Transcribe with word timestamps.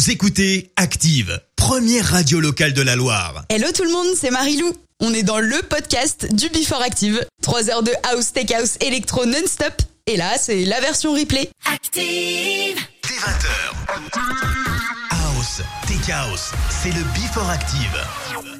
Vous 0.00 0.10
écoutez 0.10 0.72
Active, 0.76 1.42
première 1.56 2.06
radio 2.06 2.40
locale 2.40 2.72
de 2.72 2.80
la 2.80 2.96
Loire. 2.96 3.44
Hello 3.50 3.66
tout 3.70 3.84
le 3.84 3.92
monde, 3.92 4.06
c'est 4.18 4.30
Marilou. 4.30 4.72
On 4.98 5.12
est 5.12 5.22
dans 5.22 5.40
le 5.40 5.60
podcast 5.60 6.34
du 6.34 6.48
Before 6.48 6.80
Active. 6.80 7.22
3 7.42 7.68
heures 7.68 7.82
de 7.82 7.92
house, 8.10 8.32
tech 8.32 8.50
house, 8.50 8.78
électro 8.80 9.26
non-stop. 9.26 9.74
Et 10.06 10.16
là, 10.16 10.38
c'est 10.38 10.64
la 10.64 10.80
version 10.80 11.12
replay. 11.12 11.50
Active. 11.70 12.78
Dès 13.02 13.14
20h. 13.14 13.50
House, 15.10 15.60
Tech 15.86 16.14
House, 16.14 16.52
c'est 16.70 16.92
le 16.92 17.02
Before 17.14 17.50
Active. 17.50 18.59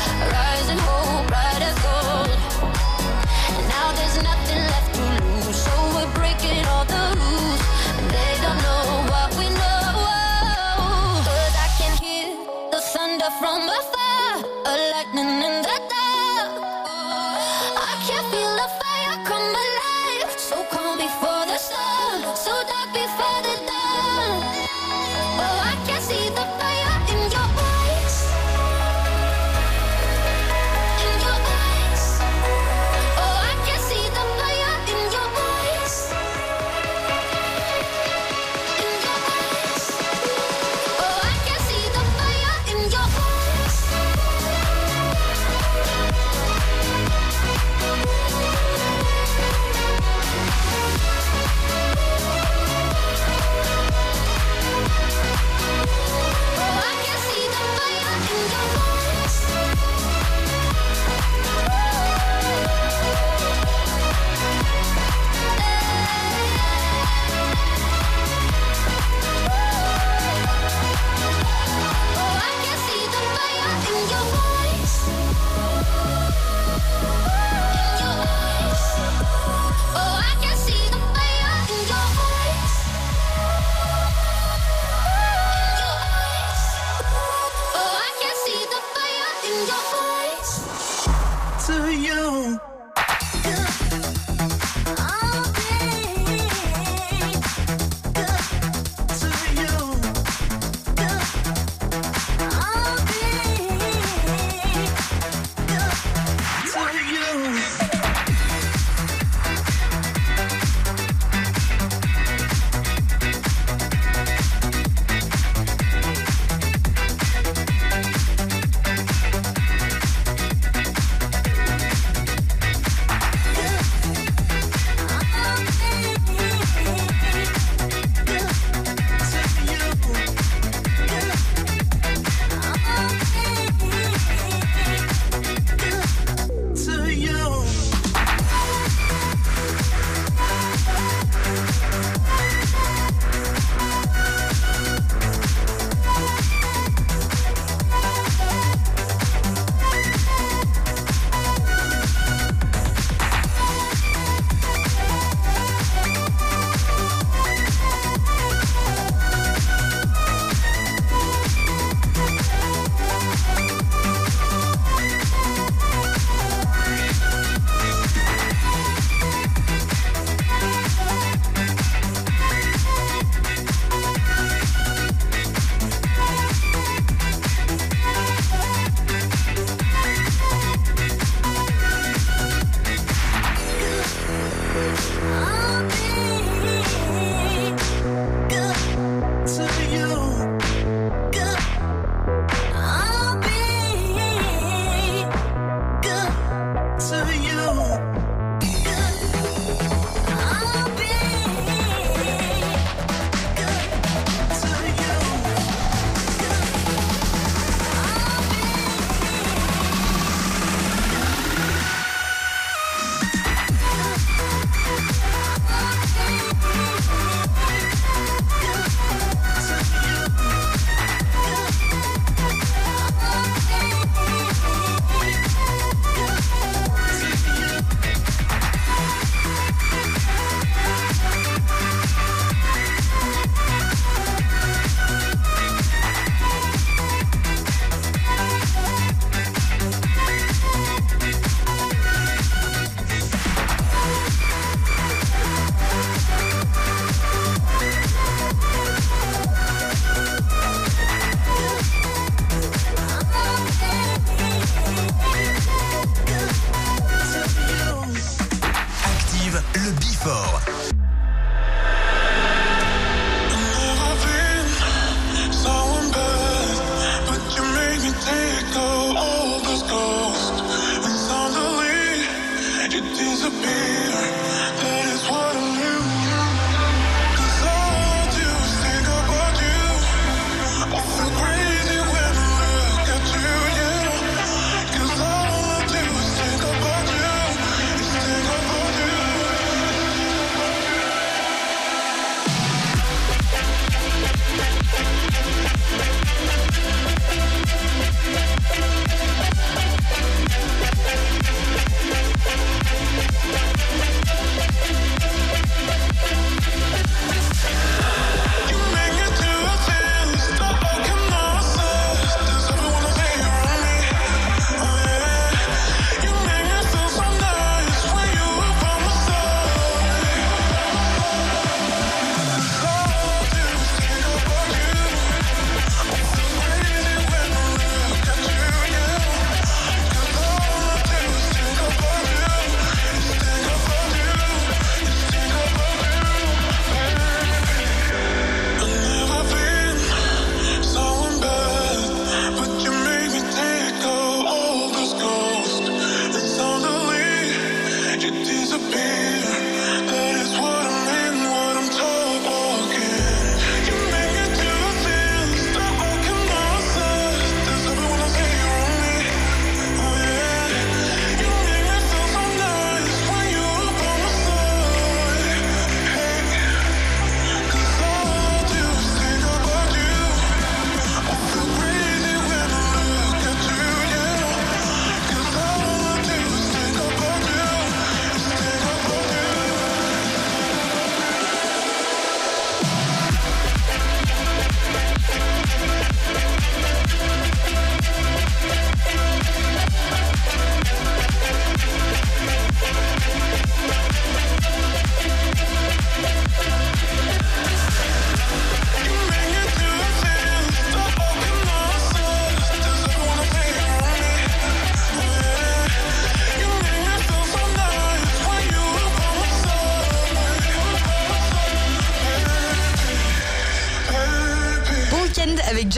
Thunder 13.21 13.37
from 13.37 13.69
afar. 13.69 14.00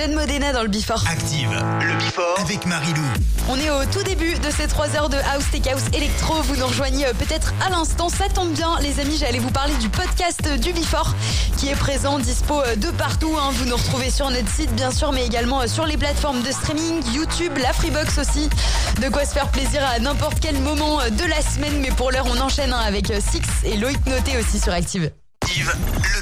Jen 0.04 0.16
Modena 0.16 0.52
dans 0.52 0.64
le 0.64 0.68
Before. 0.68 1.02
Active 1.10 1.50
le 1.80 1.94
Before 1.94 2.36
avec 2.40 2.66
Marilou. 2.66 3.02
On 3.48 3.58
est 3.58 3.70
au 3.70 3.86
tout 3.86 4.04
début 4.04 4.34
de 4.34 4.52
ces 4.52 4.68
3 4.68 4.98
heures 4.98 5.08
de 5.08 5.16
House 5.16 5.46
Tech 5.50 5.62
House 5.74 5.84
Electro. 5.94 6.42
Vous 6.42 6.58
nous 6.58 6.68
rejoignez 6.68 7.06
euh, 7.06 7.14
peut-être 7.14 7.54
à 7.66 7.70
l'instant. 7.70 8.10
Ça 8.10 8.28
tombe 8.28 8.52
bien, 8.52 8.78
les 8.82 9.00
amis. 9.00 9.16
J'allais 9.18 9.40
vous 9.40 9.52
parler 9.52 9.74
du 9.76 9.88
podcast 9.88 10.42
du 10.60 10.74
Before 10.74 11.16
qui 11.58 11.70
est 11.70 11.76
présent, 11.76 12.20
dispo 12.20 12.62
euh, 12.62 12.76
de 12.76 12.92
partout. 12.92 13.34
hein. 13.40 13.52
Vous 13.54 13.64
nous 13.64 13.78
retrouvez 13.78 14.10
sur 14.10 14.30
notre 14.30 14.50
site, 14.50 14.76
bien 14.76 14.92
sûr, 14.92 15.14
mais 15.14 15.26
également 15.26 15.62
euh, 15.62 15.68
sur 15.68 15.86
les 15.86 15.96
plateformes 15.96 16.42
de 16.42 16.52
streaming, 16.52 17.02
YouTube, 17.14 17.58
la 17.62 17.72
Freebox 17.72 18.18
aussi. 18.18 18.50
De 19.02 19.08
quoi 19.08 19.24
se 19.24 19.32
faire 19.34 19.48
plaisir 19.52 19.82
à 19.86 20.00
n'importe 20.00 20.42
quel 20.42 20.60
moment 20.60 21.00
euh, 21.00 21.12
de 21.12 21.24
la 21.24 21.42
semaine. 21.42 21.80
Mais 21.80 21.92
pour 21.92 22.12
l'heure, 22.12 22.26
on 22.28 22.38
enchaîne 22.42 22.74
hein, 22.74 22.82
avec 22.86 23.10
euh, 23.10 23.22
Six 23.22 23.42
et 23.64 23.78
Loïc 23.78 24.06
Noté 24.08 24.38
aussi 24.38 24.60
sur 24.60 24.74
Active. 24.74 25.12
Active 25.44 25.74
le 25.96 26.22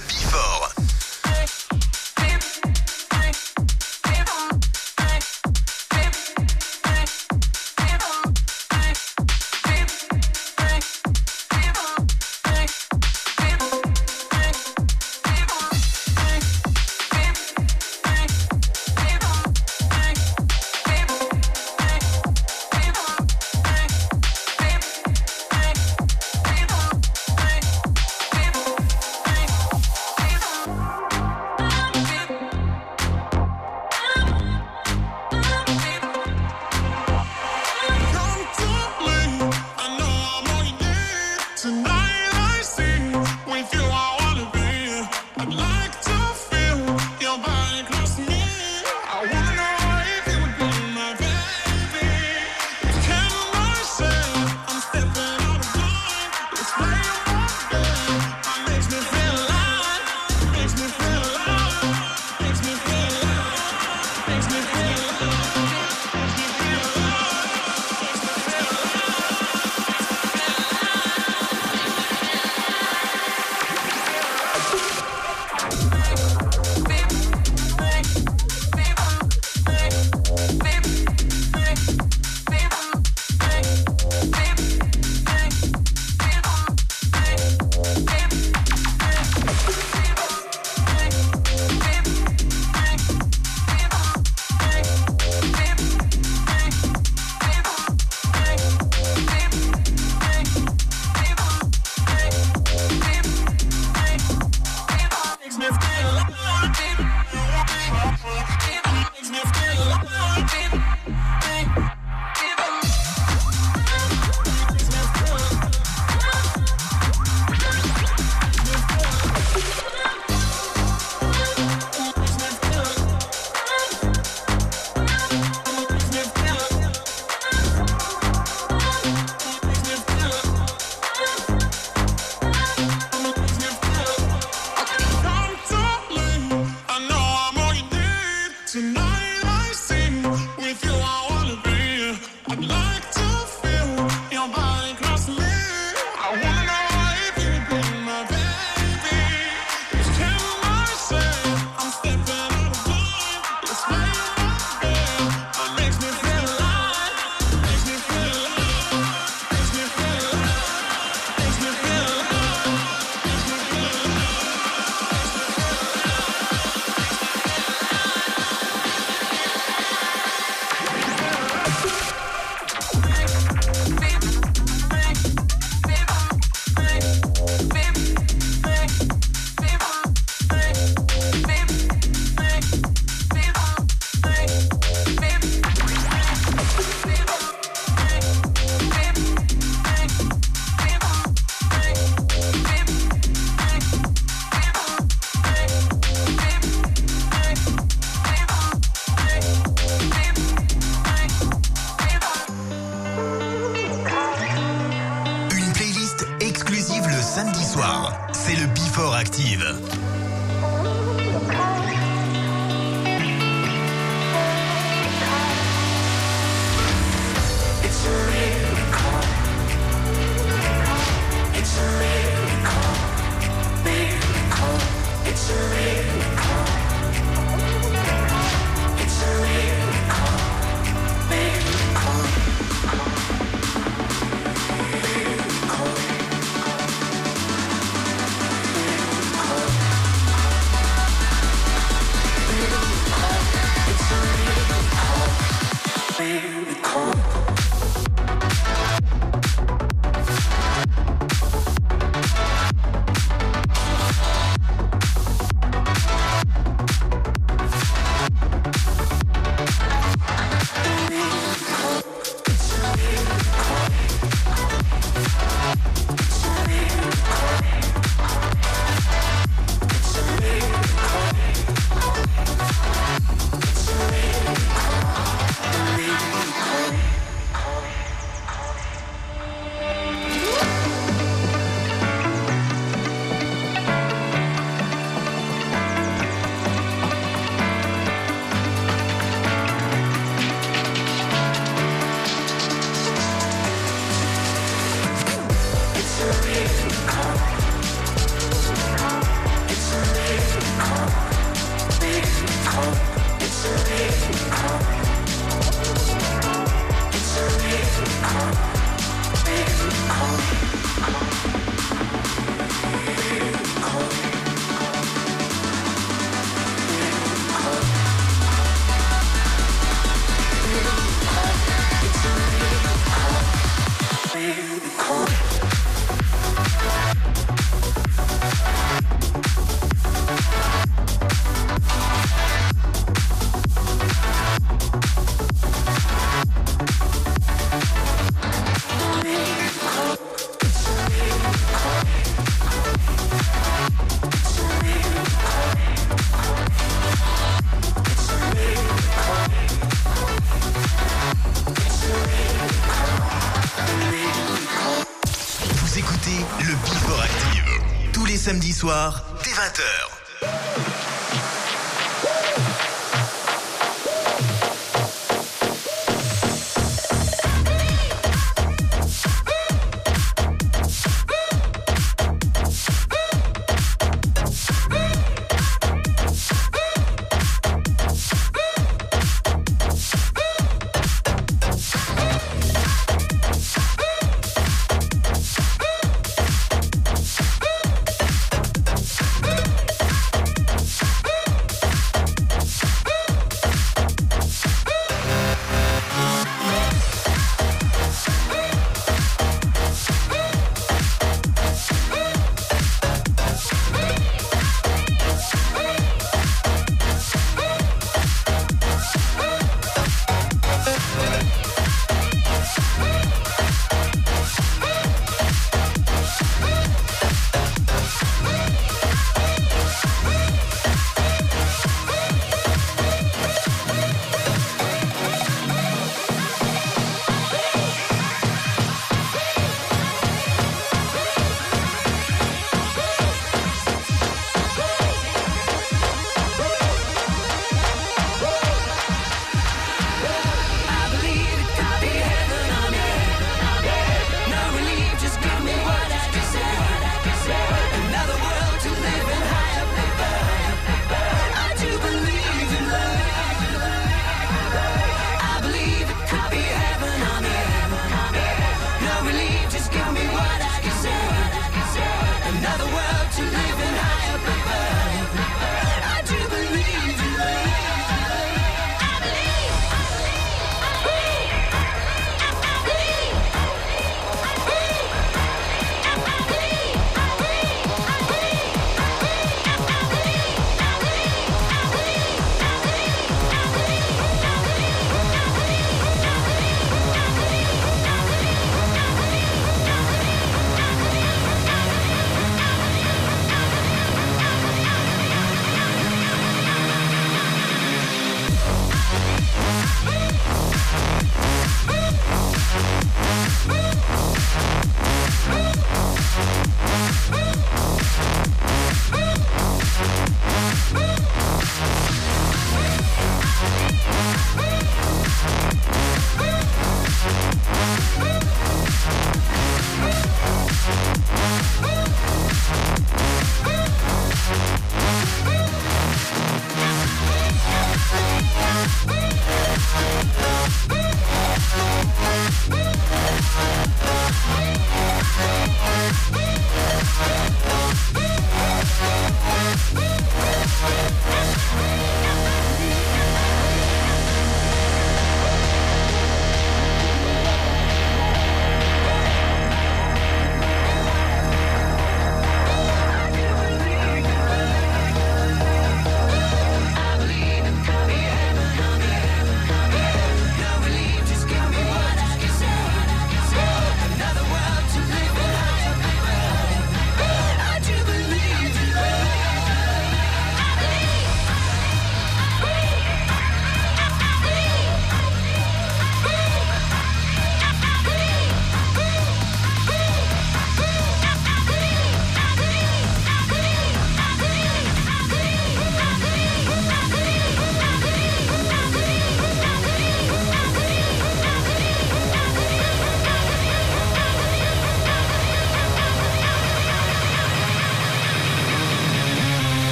soir, 358.82 359.22
dès 359.44 359.52
20h. 359.52 360.01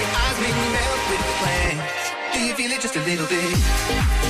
Your 0.00 0.10
eyes 0.22 0.38
melt 0.76 1.02
with 1.10 1.22
the. 1.40 1.76
Do 2.32 2.38
you 2.40 2.54
feel 2.54 2.70
it 2.72 2.80
just 2.80 2.96
a 2.96 3.00
little 3.00 3.26
bit? 3.26 4.24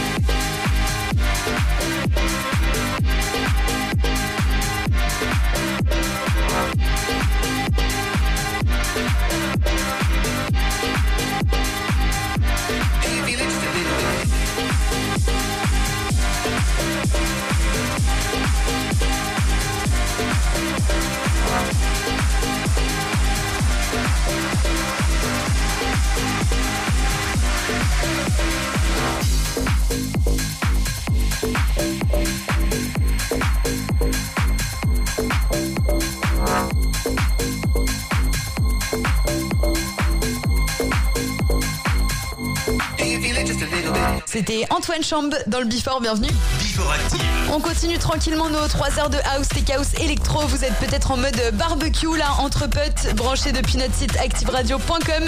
C'était 44.35 44.67
Antoine 44.71 45.05
Chamb 45.05 45.31
dans 45.47 45.61
le 45.61 45.67
Before, 45.67 46.01
bienvenue. 46.01 46.31
Before 46.59 46.91
Active. 46.91 47.21
On 47.53 47.61
continue 47.61 47.99
tranquillement 47.99 48.51
nos 48.51 48.67
3 48.67 48.99
heures 48.99 49.09
de 49.09 49.19
house, 49.19 49.47
tech 49.49 49.71
house, 49.77 49.95
électro. 50.01 50.41
Vous 50.49 50.65
êtes 50.65 50.75
peut-être 50.81 51.13
en 51.13 51.17
mode 51.17 51.41
barbecue 51.53 52.17
là, 52.19 52.33
entre 52.41 52.67
potes, 52.67 53.15
branchés 53.15 53.53
depuis 53.53 53.77
notre 53.77 53.95
site 53.95 54.17
activeradio.com. 54.17 55.23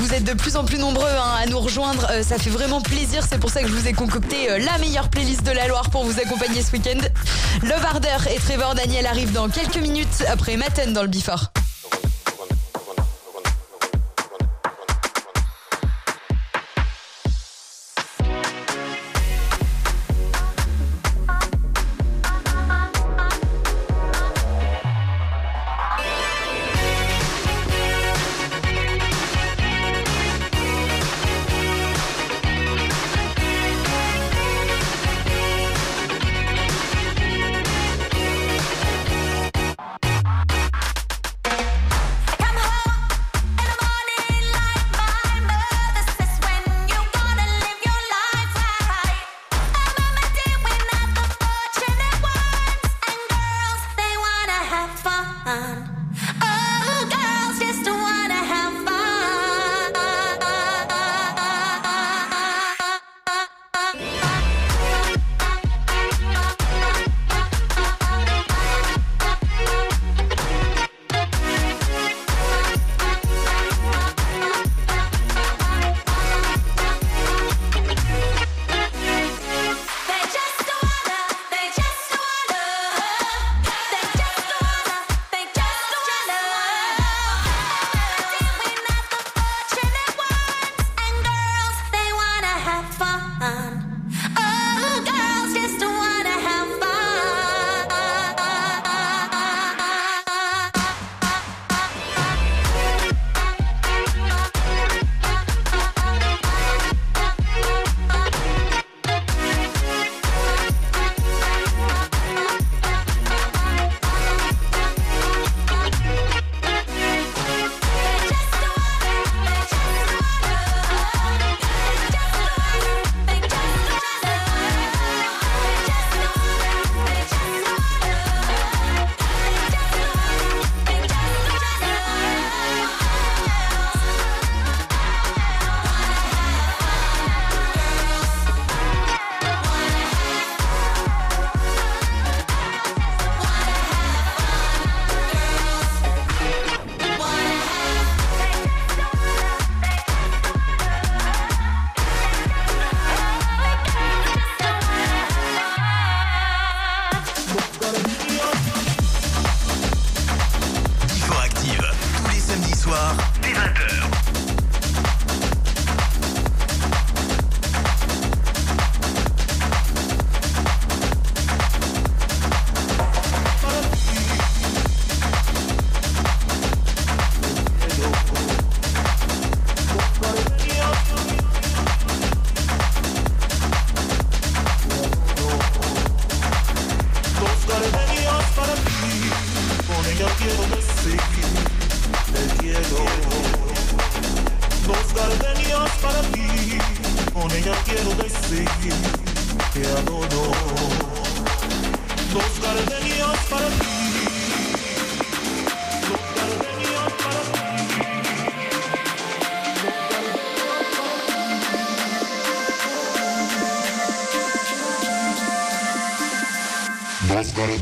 Vous 0.00 0.14
êtes 0.14 0.24
de 0.24 0.32
plus 0.32 0.56
en 0.56 0.64
plus 0.64 0.78
nombreux 0.78 1.06
hein, 1.06 1.34
à 1.40 1.46
nous 1.46 1.60
rejoindre. 1.60 2.08
Euh, 2.10 2.24
ça 2.24 2.38
fait 2.38 2.50
vraiment 2.50 2.80
plaisir. 2.80 3.24
C'est 3.30 3.38
pour 3.38 3.50
ça 3.50 3.62
que 3.62 3.68
je 3.68 3.72
vous 3.72 3.86
ai 3.86 3.92
concocté 3.92 4.50
euh, 4.50 4.58
la 4.58 4.78
meilleure 4.78 5.10
playlist 5.10 5.44
de 5.44 5.52
la 5.52 5.68
Loire 5.68 5.88
pour 5.90 6.02
vous 6.02 6.18
accompagner 6.18 6.60
ce 6.60 6.72
week-end. 6.72 6.98
Love 7.62 7.84
Harder 7.84 8.32
et 8.34 8.40
Trevor 8.40 8.74
Daniel 8.74 9.06
arrivent 9.06 9.32
dans 9.32 9.48
quelques 9.48 9.78
minutes 9.78 10.24
après 10.28 10.56
Maten 10.56 10.92
dans 10.92 11.02
le 11.02 11.08
Before. 11.08 11.52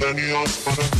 Millennials. 0.09 0.57
for 0.57 0.75
the 0.75 0.98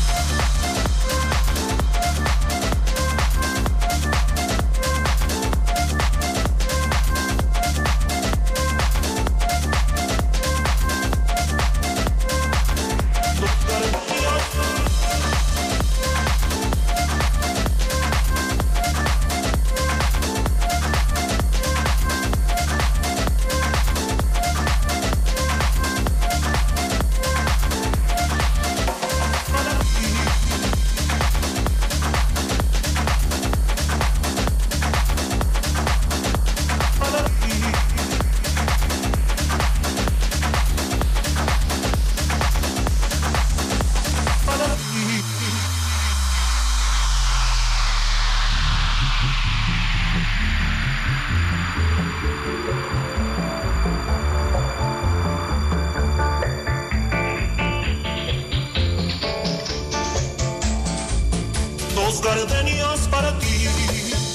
gardenias 62.39 63.09
para 63.09 63.37
ti. 63.39 63.67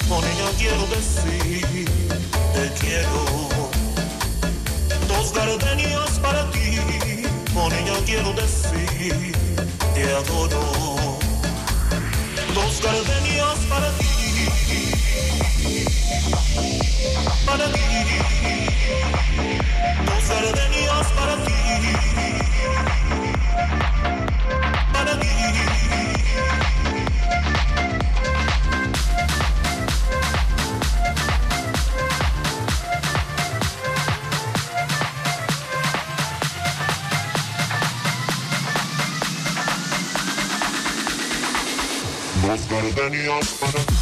Con 0.10 0.22
quiero 0.58 0.86
decir, 0.88 1.88
te 2.54 2.72
quiero. 2.80 3.50
Dos 5.08 5.34
gardenias 5.34 6.20
para 6.20 6.50
ti. 6.52 6.80
Con 7.54 7.72
quiero 8.06 8.34
decir, 8.34 9.34
te 9.94 10.04
adoro. 10.20 11.18
Dos 12.54 12.82
gardenias 12.82 13.60
para 13.70 13.90
ti. 14.00 14.48
Para 17.46 17.66
ti. 17.72 17.80
Dos 20.06 20.30
gardenias 20.30 21.08
para 21.14 21.46
ti. 21.46 21.53
millennials, 43.10 43.60
but 43.60 43.76
I'm 43.76 43.93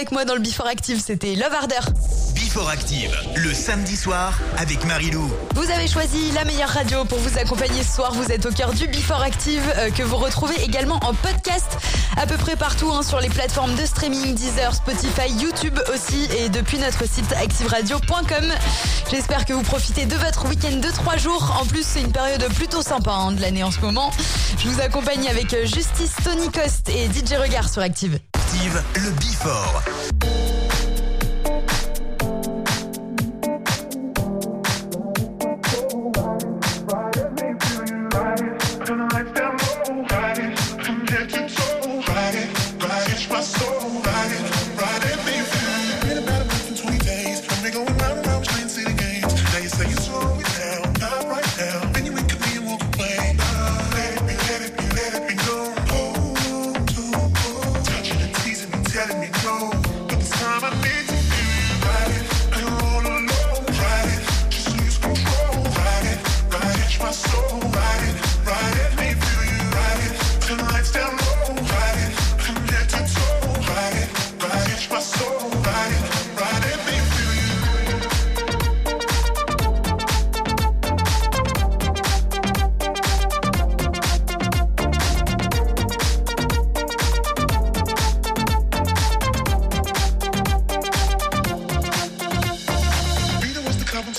avec 0.00 0.12
moi 0.12 0.24
dans 0.24 0.32
le 0.32 0.40
Before 0.40 0.66
Active, 0.66 0.98
c'était 0.98 1.34
Love 1.34 1.52
Harder. 1.52 1.80
Before 2.34 2.70
Active, 2.70 3.14
le 3.36 3.52
samedi 3.52 3.94
soir 3.98 4.38
avec 4.56 4.82
Marilou. 4.86 5.30
Vous 5.54 5.70
avez 5.70 5.86
choisi 5.88 6.32
la 6.32 6.46
meilleure 6.46 6.70
radio 6.70 7.04
pour 7.04 7.18
vous 7.18 7.38
accompagner 7.38 7.82
ce 7.82 7.96
soir. 7.96 8.14
Vous 8.14 8.32
êtes 8.32 8.46
au 8.46 8.50
cœur 8.50 8.72
du 8.72 8.86
Before 8.86 9.20
Active 9.20 9.62
euh, 9.76 9.90
que 9.90 10.02
vous 10.02 10.16
retrouvez 10.16 10.58
également 10.62 10.98
en 11.02 11.12
podcast 11.12 11.76
à 12.16 12.26
peu 12.26 12.38
près 12.38 12.56
partout 12.56 12.90
hein, 12.90 13.02
sur 13.02 13.20
les 13.20 13.28
plateformes 13.28 13.74
de 13.74 13.84
streaming, 13.84 14.34
Deezer, 14.34 14.74
Spotify, 14.74 15.30
YouTube 15.38 15.78
aussi 15.92 16.26
et 16.38 16.48
depuis 16.48 16.78
notre 16.78 17.06
site 17.06 17.30
activeradio.com. 17.34 18.54
J'espère 19.10 19.44
que 19.44 19.52
vous 19.52 19.62
profitez 19.62 20.06
de 20.06 20.16
votre 20.16 20.48
week-end 20.48 20.76
de 20.76 20.90
trois 20.92 21.18
jours. 21.18 21.58
En 21.60 21.66
plus, 21.66 21.84
c'est 21.84 22.00
une 22.00 22.12
période 22.12 22.42
plutôt 22.54 22.80
sympa 22.80 23.12
hein, 23.12 23.32
de 23.32 23.42
l'année 23.42 23.64
en 23.64 23.70
ce 23.70 23.80
moment. 23.80 24.10
Je 24.56 24.66
vous 24.66 24.80
accompagne 24.80 25.28
avec 25.28 25.52
euh, 25.52 25.66
Justice, 25.66 26.14
Tony 26.24 26.50
Cost 26.50 26.88
et 26.88 27.04
DJ 27.04 27.34
Regard 27.34 27.68
sur 27.68 27.82
Active. 27.82 28.18
Le 28.52 29.10
Before. 29.12 29.99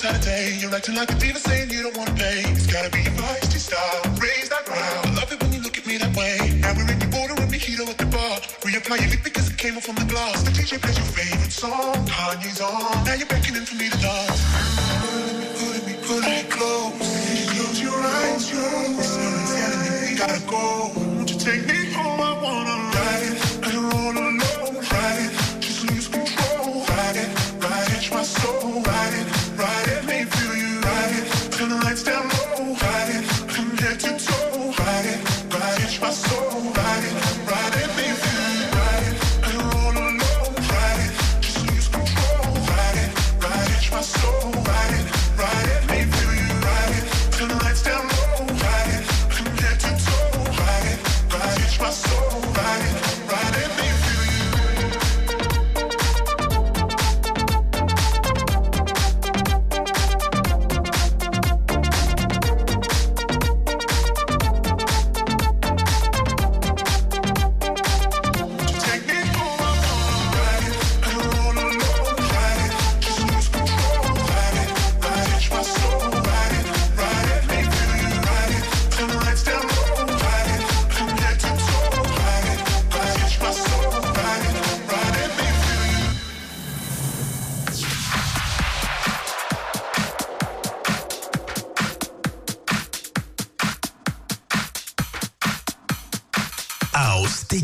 To 0.02 0.08
come 0.08 0.16
on 0.16 0.22
Saturday. 0.22 0.58
You're 0.60 0.74
acting 0.76 0.96
like 0.96 1.12
a 1.12 1.16
diva 1.16 1.40
saying 1.40 1.70
you 1.70 1.84
don't 1.84 1.98
wanna 1.98 2.14
pay. 2.14 2.42
It's 2.52 2.68
gotta 2.68 2.90
be 2.90 3.02
your 3.02 3.14
feisty 3.14 3.60
style. 3.60 4.02
Raise 4.20 4.50
that 4.50 4.66
ground. 4.66 5.08
I 5.08 5.14
love 5.16 5.32
it 5.32 5.42
when 5.42 5.54
you 5.54 5.62
look 5.62 5.78
at 5.78 5.86
me 5.86 5.98
that 5.98 6.16
way. 6.16 6.38
Now 6.60 6.74
we're 6.76 6.92
in 6.92 7.00
the 7.00 7.08
border 7.08 7.36
and 7.42 7.52
mojito 7.52 7.88
at 7.88 7.98
the 7.98 8.06
bar. 8.06 8.40
Reapply 8.66 8.98
your 9.02 9.10
lip 9.10 9.24
because 9.24 9.50
it 9.50 9.58
came 9.58 9.78
off 9.78 9.86
from 9.86 9.96
the 9.96 10.06
glass. 10.06 10.44
The 10.44 10.52
DJ 10.52 10.82
plays 10.82 10.98
your 10.98 11.08
favorite 11.08 11.52
song. 11.52 11.96
Kanye's 12.08 12.62
on. 12.62 13.04
Now 13.06 13.14
you're 13.14 13.28
beckoning 13.28 13.66
for 13.66 13.76
me 13.76 13.90
to 13.90 13.98
dance. 13.98 14.42
Pulling 15.60 15.86
me, 15.88 15.96
pulling 16.06 16.34
me 16.36 16.44
close. 16.50 16.94
Close 17.54 17.82
your 17.82 17.98
eyes. 17.98 18.48
Someone's 18.50 19.52
telling 19.54 19.82
me 20.02 20.18
gotta 20.18 20.42
go. 20.48 20.92
Won't 20.96 21.32
you 21.32 21.38
take 21.38 21.66
me 21.68 21.92
home? 21.94 22.22
I 22.22 22.34
wanna 22.42 22.81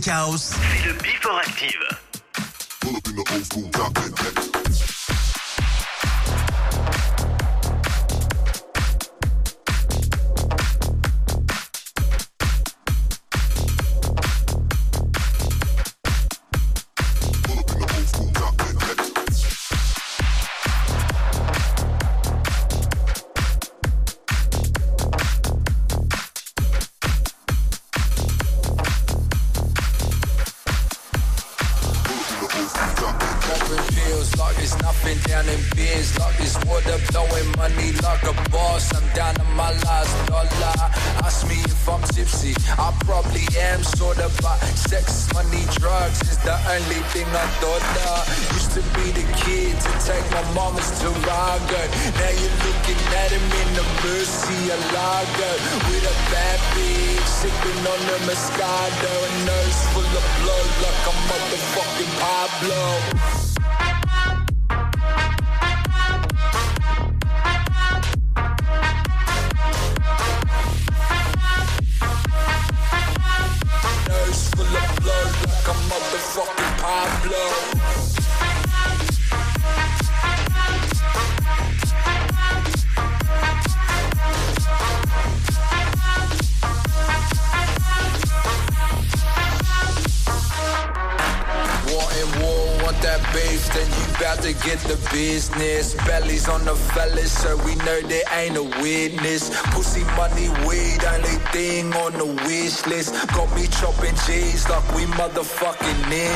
House, 0.09 0.51
C'est 0.53 0.87
le 0.87 1.06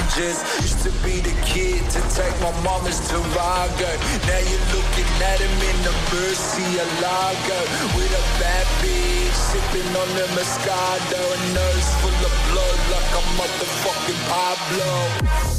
changes. 0.02 0.42
Used 0.62 0.82
to 0.84 0.92
be 1.04 1.20
the 1.20 1.36
kid 1.46 1.82
to 1.92 2.00
take 2.16 2.34
my 2.42 2.52
mama's 2.64 3.00
Tarago. 3.10 3.92
Now 4.28 4.42
you're 4.50 4.68
looking 4.74 5.12
at 5.22 5.40
him 5.40 5.56
in 5.70 5.78
the 5.84 5.94
Mercy 6.14 6.66
Lago 7.02 7.60
with 7.96 8.12
a 8.12 8.26
bad 8.40 8.66
bitch 8.82 9.34
sipping 9.34 9.88
on 9.96 10.10
the 10.16 10.28
Moscato, 10.36 11.22
a 11.22 11.54
nose 11.54 11.90
full 12.02 12.20
of 12.26 12.34
blood 12.50 12.80
like 12.92 13.12
a 13.12 13.24
motherfucking 13.38 14.22
Pablo. 14.30 15.51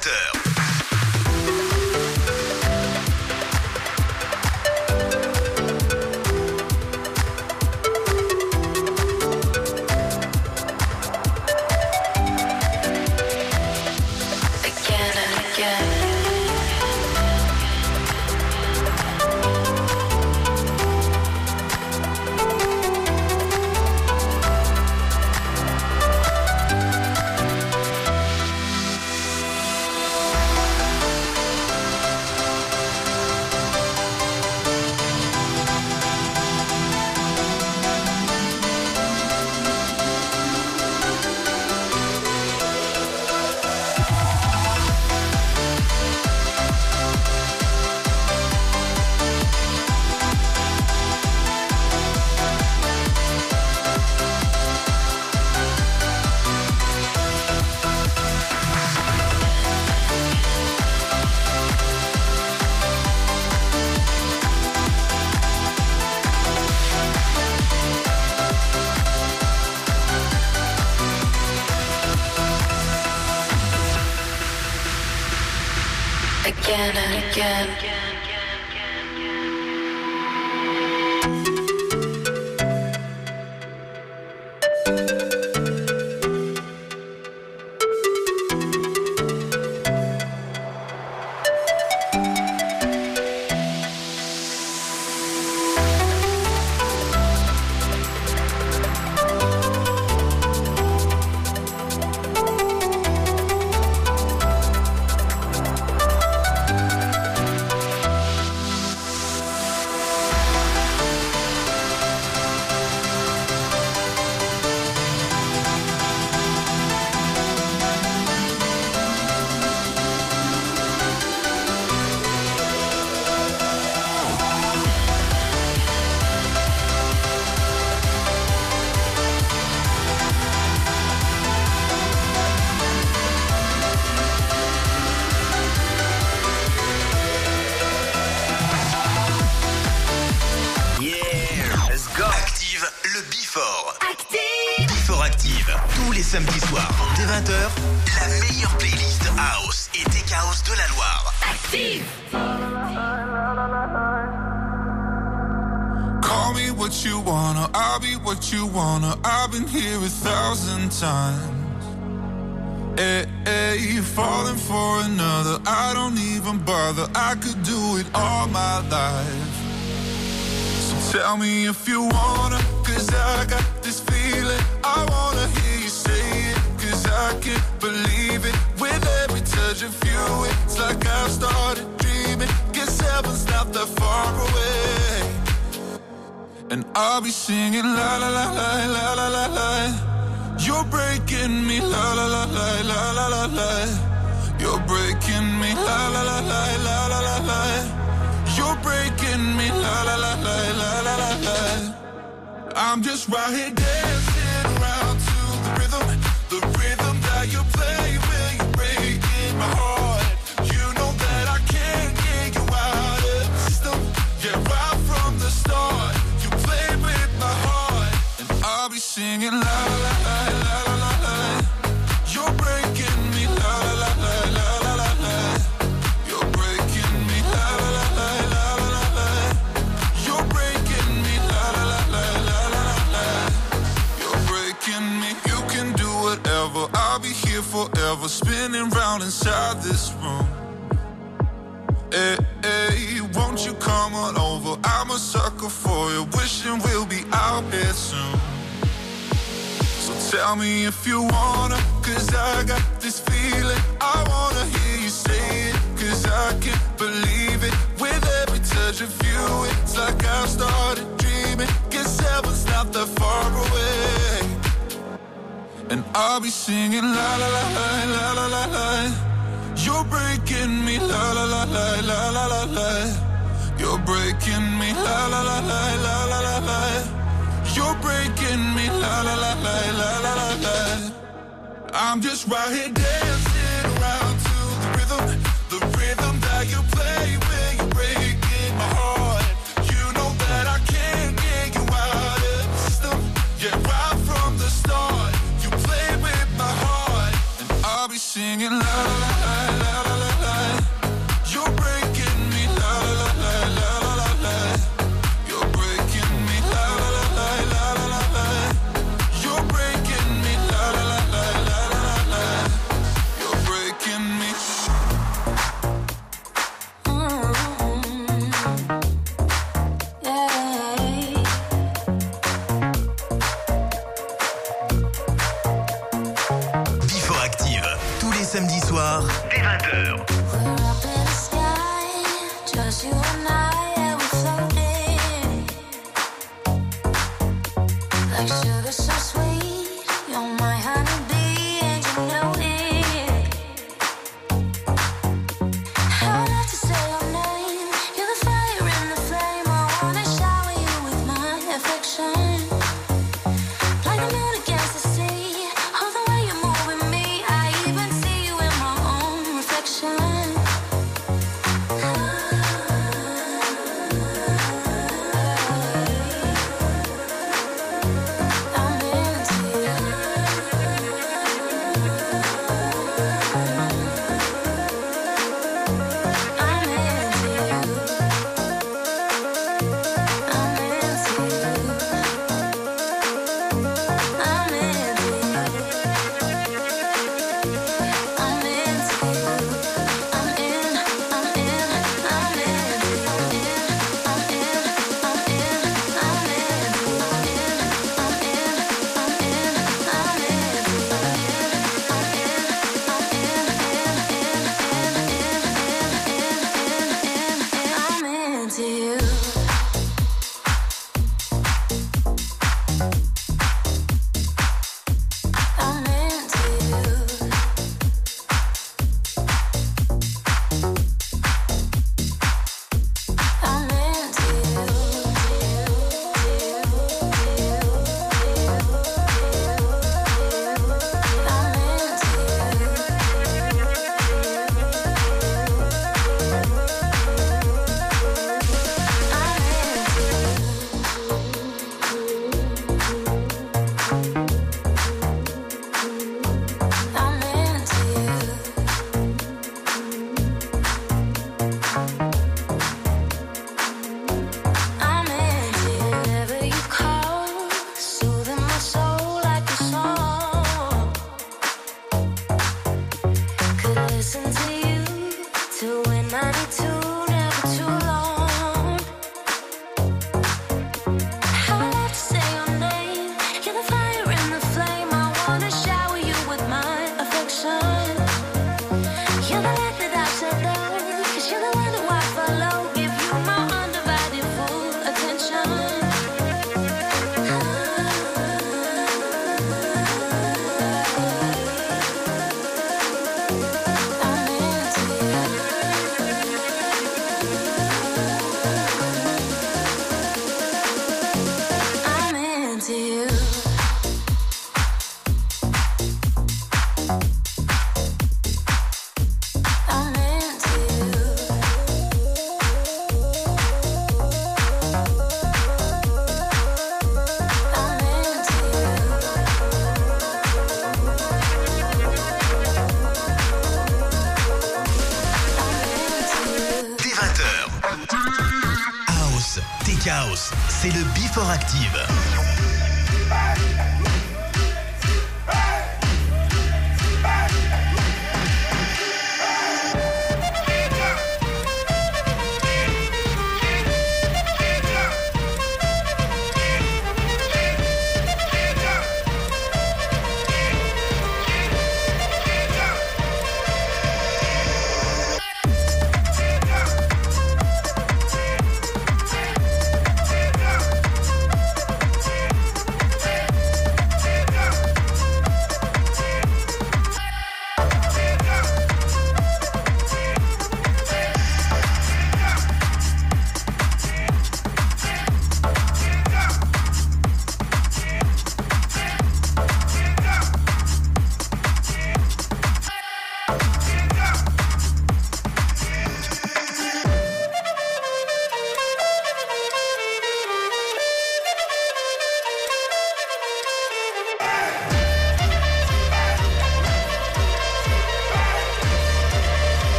20h. 0.00 0.29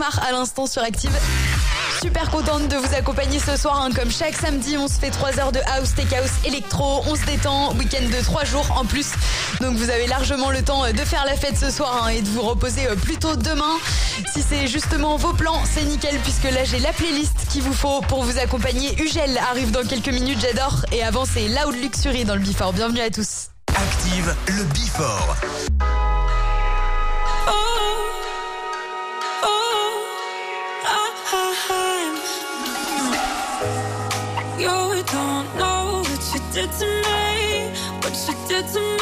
à 0.00 0.32
l'instant 0.32 0.66
sur 0.66 0.82
Active. 0.82 1.12
Super 2.00 2.30
contente 2.30 2.66
de 2.68 2.76
vous 2.76 2.94
accompagner 2.94 3.38
ce 3.38 3.56
soir. 3.56 3.82
Hein. 3.82 3.90
Comme 3.94 4.10
chaque 4.10 4.34
samedi, 4.34 4.76
on 4.78 4.88
se 4.88 4.94
fait 4.94 5.10
3 5.10 5.38
heures 5.38 5.52
de 5.52 5.60
house, 5.66 5.94
take 5.94 6.16
house, 6.16 6.30
électro. 6.46 7.02
On 7.06 7.14
se 7.14 7.24
détend. 7.26 7.74
Week-end 7.74 8.04
de 8.08 8.24
3 8.24 8.44
jours 8.44 8.66
en 8.74 8.86
plus. 8.86 9.08
Donc 9.60 9.76
vous 9.76 9.90
avez 9.90 10.06
largement 10.06 10.50
le 10.50 10.62
temps 10.62 10.84
euh, 10.84 10.92
de 10.92 10.98
faire 10.98 11.24
la 11.26 11.36
fête 11.36 11.58
ce 11.58 11.70
soir 11.70 12.04
hein, 12.04 12.08
et 12.08 12.22
de 12.22 12.28
vous 12.28 12.40
reposer 12.40 12.86
euh, 12.86 12.96
plus 12.96 13.18
tôt 13.18 13.36
demain. 13.36 13.76
Si 14.32 14.42
c'est 14.42 14.66
justement 14.66 15.16
vos 15.16 15.34
plans, 15.34 15.60
c'est 15.70 15.84
nickel 15.84 16.18
puisque 16.20 16.44
là 16.44 16.64
j'ai 16.64 16.78
la 16.78 16.92
playlist 16.92 17.48
qu'il 17.50 17.62
vous 17.62 17.74
faut 17.74 18.00
pour 18.08 18.24
vous 18.24 18.38
accompagner. 18.38 18.98
Ugel 19.00 19.36
arrive 19.50 19.72
dans 19.72 19.86
quelques 19.86 20.08
minutes, 20.08 20.38
j'adore. 20.40 20.86
Et 20.92 21.02
avant, 21.02 21.24
c'est 21.26 21.48
Loud 21.48 21.74
Luxury 21.82 22.24
dans 22.24 22.34
le 22.34 22.40
Before. 22.40 22.72
Bienvenue 22.72 23.00
à 23.00 23.10
tous. 23.10 23.48
Active 23.68 24.34
le 24.48 24.64
Before. 24.64 25.36
subject 38.52 38.74
to 38.74 38.80
me. 38.80 39.01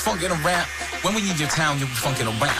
funkin' 0.00 0.30
around. 0.44 0.66
When 1.02 1.14
we 1.14 1.20
need 1.22 1.38
your 1.38 1.48
town, 1.48 1.78
you'll 1.78 1.88
be 1.88 1.94
funkin' 1.94 2.26
around. 2.40 2.59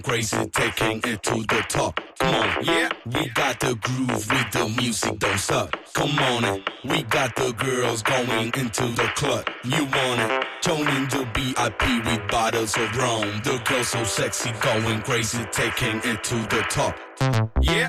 going 0.00 0.02
crazy, 0.02 0.46
taking 0.50 1.00
it 1.04 1.22
to 1.22 1.34
the 1.34 1.64
top. 1.68 2.00
Come 2.18 2.34
on, 2.34 2.64
yeah. 2.64 2.88
We 3.06 3.28
got 3.30 3.60
the 3.60 3.74
groove 3.74 4.08
with 4.08 4.50
the 4.52 4.74
music, 4.80 5.18
don't 5.18 5.38
stop. 5.38 5.74
Come 5.94 6.18
on. 6.18 6.62
We 6.84 7.02
got 7.04 7.34
the 7.36 7.52
girls 7.52 8.02
going 8.02 8.52
into 8.56 8.86
the 8.88 9.10
club. 9.16 9.48
You 9.64 9.84
want 9.84 10.20
it? 10.20 10.44
Joining 10.62 11.08
the 11.08 11.26
VIP 11.34 12.06
with 12.06 12.30
bottles 12.30 12.76
of 12.76 12.96
rum. 12.96 13.40
The 13.42 13.60
girls 13.68 13.88
so 13.88 14.04
sexy, 14.04 14.52
going 14.60 15.02
crazy, 15.02 15.44
taking 15.52 16.00
it 16.04 16.22
to 16.24 16.34
the 16.34 16.64
top. 16.68 16.96
Yeah. 17.60 17.88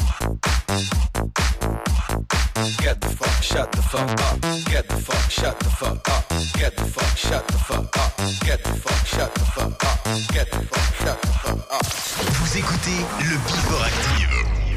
Vous 12.33 12.57
écoutez 12.57 13.05
le 13.19 13.37
Before 13.37 13.83
Active. 13.83 14.29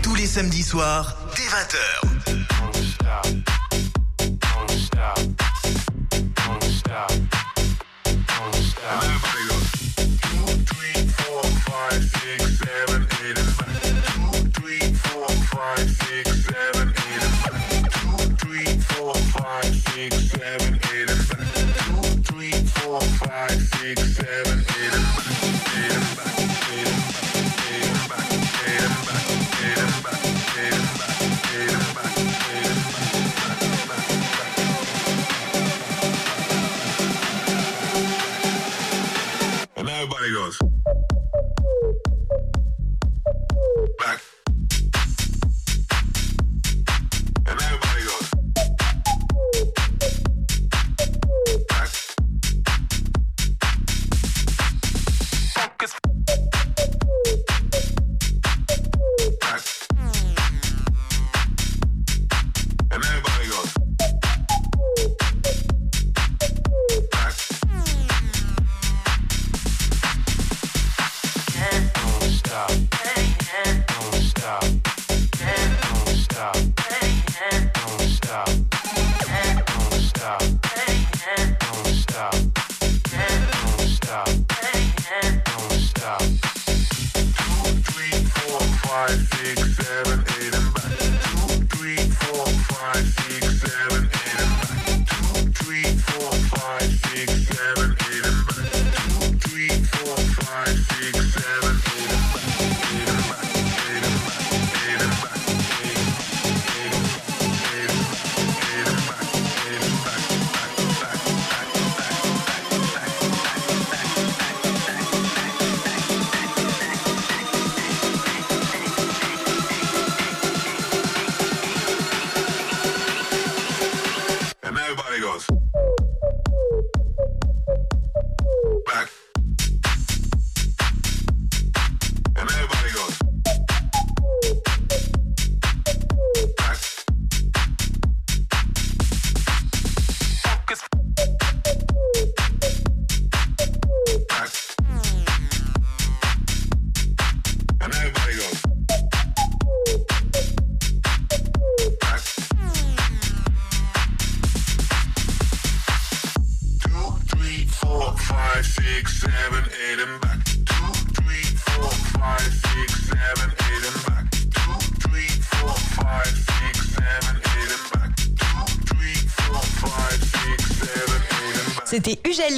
Tous 0.02 0.14
les 0.14 0.26
samedis 0.26 0.62
soirs 0.62 1.16
dès 1.34 1.42
20h. 1.42 2.04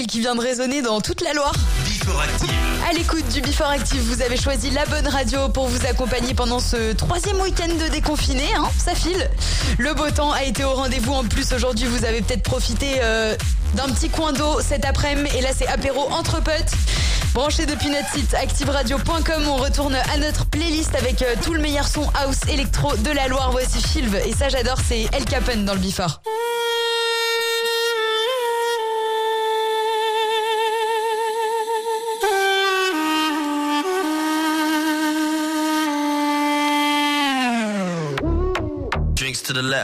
Qui 0.09 0.21
vient 0.21 0.35
de 0.37 0.41
résonner 0.41 0.83
dans 0.83 1.01
toute 1.01 1.21
la 1.21 1.33
Loire. 1.33 1.53
Before 1.85 2.21
Active. 2.21 2.51
À 2.89 2.93
l'écoute 2.93 3.27
du 3.29 3.41
Before 3.41 3.69
Active, 3.69 4.01
vous 4.03 4.23
avez 4.23 4.37
choisi 4.37 4.71
la 4.71 4.87
bonne 4.87 5.09
radio 5.09 5.49
pour 5.49 5.67
vous 5.67 5.85
accompagner 5.87 6.33
pendant 6.33 6.61
ce 6.61 6.93
troisième 6.93 7.41
week-end 7.41 7.69
de 7.69 7.89
déconfiné. 7.89 8.45
Hein, 8.57 8.65
ça 8.79 8.95
file. 8.95 9.29
Le 9.79 9.95
beau 9.95 10.09
temps 10.11 10.31
a 10.31 10.45
été 10.45 10.63
au 10.65 10.75
rendez-vous. 10.75 11.13
En 11.13 11.25
plus, 11.25 11.53
aujourd'hui, 11.53 11.87
vous 11.87 12.05
avez 12.05 12.23
peut-être 12.23 12.43
profité 12.43 12.99
euh, 13.03 13.35
d'un 13.75 13.93
petit 13.93 14.09
coin 14.09 14.33
d'eau 14.33 14.61
cet 14.61 14.85
après-midi. 14.85 15.37
Et 15.37 15.41
là, 15.41 15.49
c'est 15.57 15.67
apéro 15.67 16.09
entre 16.13 16.43
potes. 16.43 16.73
Branchez 17.35 17.67
depuis 17.67 17.91
notre 17.91 18.11
site 18.13 18.33
activeradio.com, 18.35 19.49
on 19.49 19.57
retourne 19.57 19.95
à 19.95 20.17
notre 20.19 20.47
playlist 20.47 20.95
avec 20.95 21.21
euh, 21.23 21.35
tout 21.43 21.53
le 21.53 21.61
meilleur 21.61 21.89
son 21.89 22.09
house 22.15 22.41
électro 22.49 22.97
de 22.97 23.11
la 23.11 23.29
Loire. 23.29 23.51
Voici 23.51 23.83
Filv 23.83 24.15
et 24.15 24.33
ça 24.33 24.49
j'adore, 24.49 24.79
c'est 24.89 25.09
El 25.13 25.25
Capone 25.25 25.65
dans 25.65 25.75
le 25.75 25.81
Before. 25.81 26.21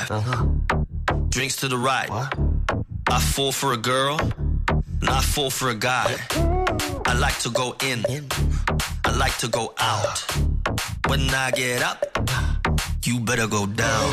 Drinks 0.07 0.09
to 0.09 0.31
the. 0.31 1.27
Drinks 1.29 1.57
to 1.57 1.69
the 1.69 1.79
right. 1.79 2.11
I 3.09 3.21
fall 3.21 3.53
for 3.53 3.73
a 3.73 3.77
girl, 3.77 4.19
and 4.69 5.09
I 5.09 5.21
fall 5.21 5.51
for 5.51 5.71
a 5.71 5.75
guy. 5.75 6.17
I 7.07 7.15
like 7.15 7.39
to 7.41 7.51
go 7.51 7.77
in, 7.85 8.05
I 9.05 9.17
like 9.17 9.37
to 9.39 9.49
go 9.49 9.75
out. 9.79 10.19
When 11.09 11.21
I 11.31 11.51
get 11.53 11.83
up, 11.83 12.05
you 13.05 13.21
better 13.21 13.47
go 13.47 13.67
down. 13.67 14.13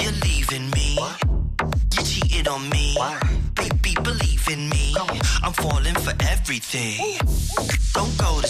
You're 0.00 0.12
leaving 0.24 0.70
me, 0.70 0.98
you 1.94 2.02
cheated 2.02 2.48
on 2.48 2.68
me. 2.70 2.96
Baby, 3.54 3.94
believe 4.02 4.48
in 4.50 4.68
me, 4.68 4.94
I'm 5.42 5.52
falling 5.52 5.94
for 5.94 6.14
everything. 6.20 7.18
Don't 7.94 8.16
go 8.18 8.40
to 8.40 8.46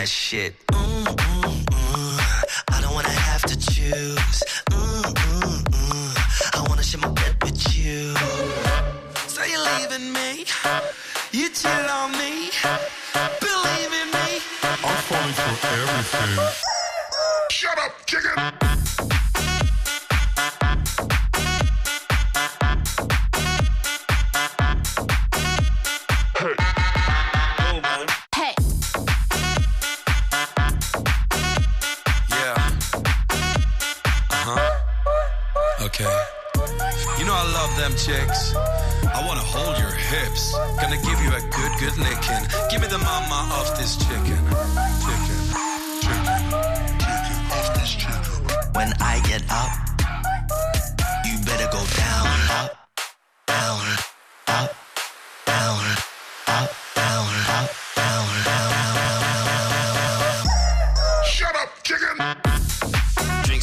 that 0.00 0.08
shit. 0.08 0.69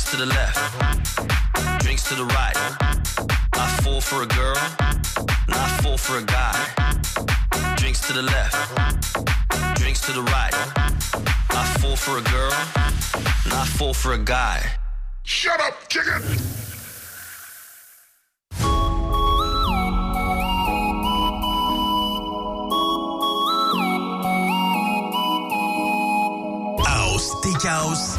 Drinks 0.07 0.19
to 0.21 0.25
the 0.25 0.33
left, 0.33 1.81
drinks 1.81 2.03
to 2.03 2.15
the 2.15 2.23
right. 2.23 2.55
I 3.55 3.67
fall 3.81 3.99
for 3.99 4.23
a 4.23 4.25
girl, 4.25 4.55
not 5.49 5.57
I 5.57 5.79
fall 5.81 5.97
for 5.97 6.17
a 6.17 6.23
guy. 6.23 7.75
Drinks 7.75 7.99
to 8.07 8.13
the 8.13 8.21
left, 8.21 8.55
drinks 9.75 9.99
to 10.05 10.13
the 10.13 10.21
right. 10.21 10.53
I 11.49 11.77
fall 11.81 11.97
for 11.97 12.19
a 12.19 12.21
girl, 12.21 12.51
not 13.49 13.53
I 13.53 13.65
fall 13.65 13.93
for 13.93 14.13
a 14.13 14.17
guy. 14.17 14.63
Shut 15.23 15.59
up, 15.59 15.75
chicken! 15.89 16.23
House, 27.67 28.16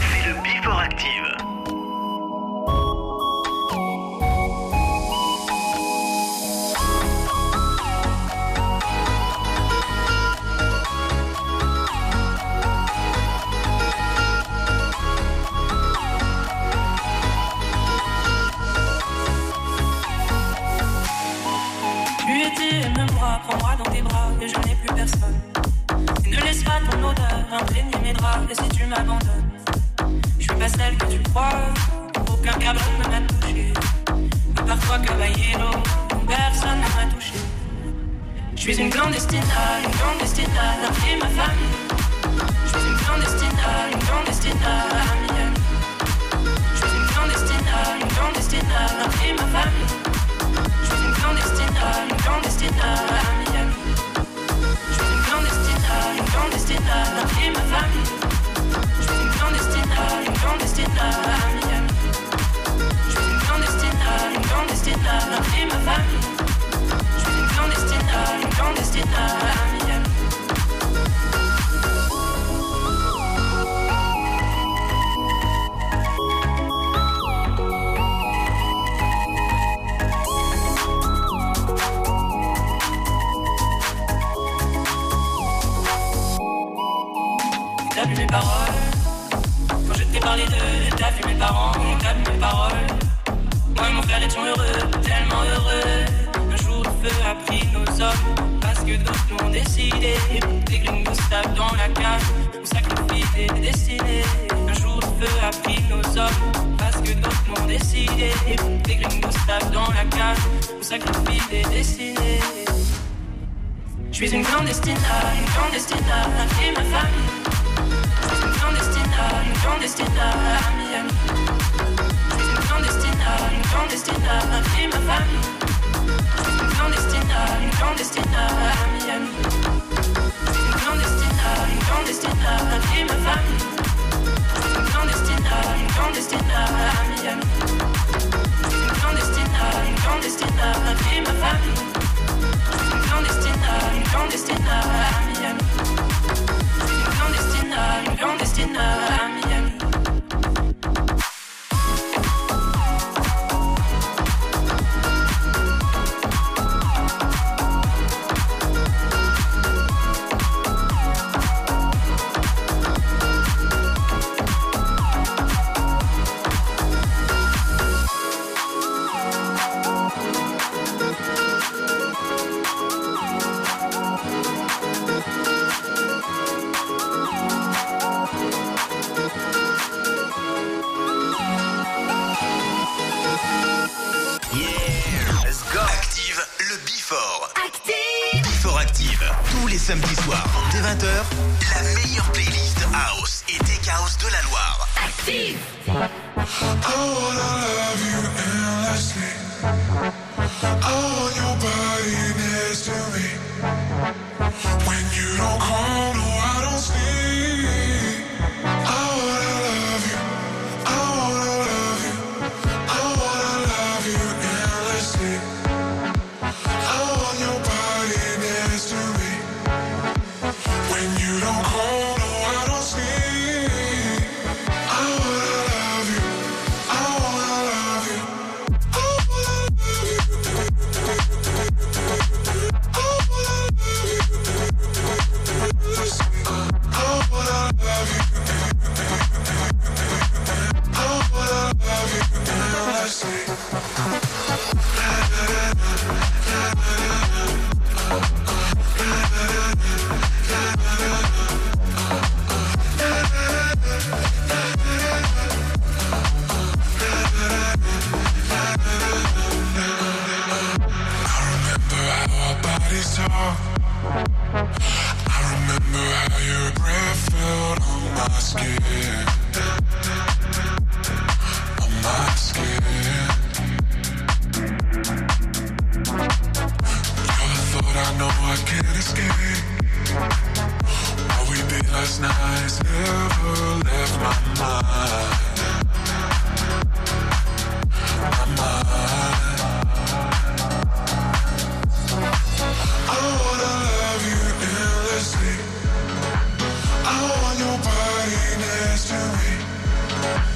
mystery 298.59 300.48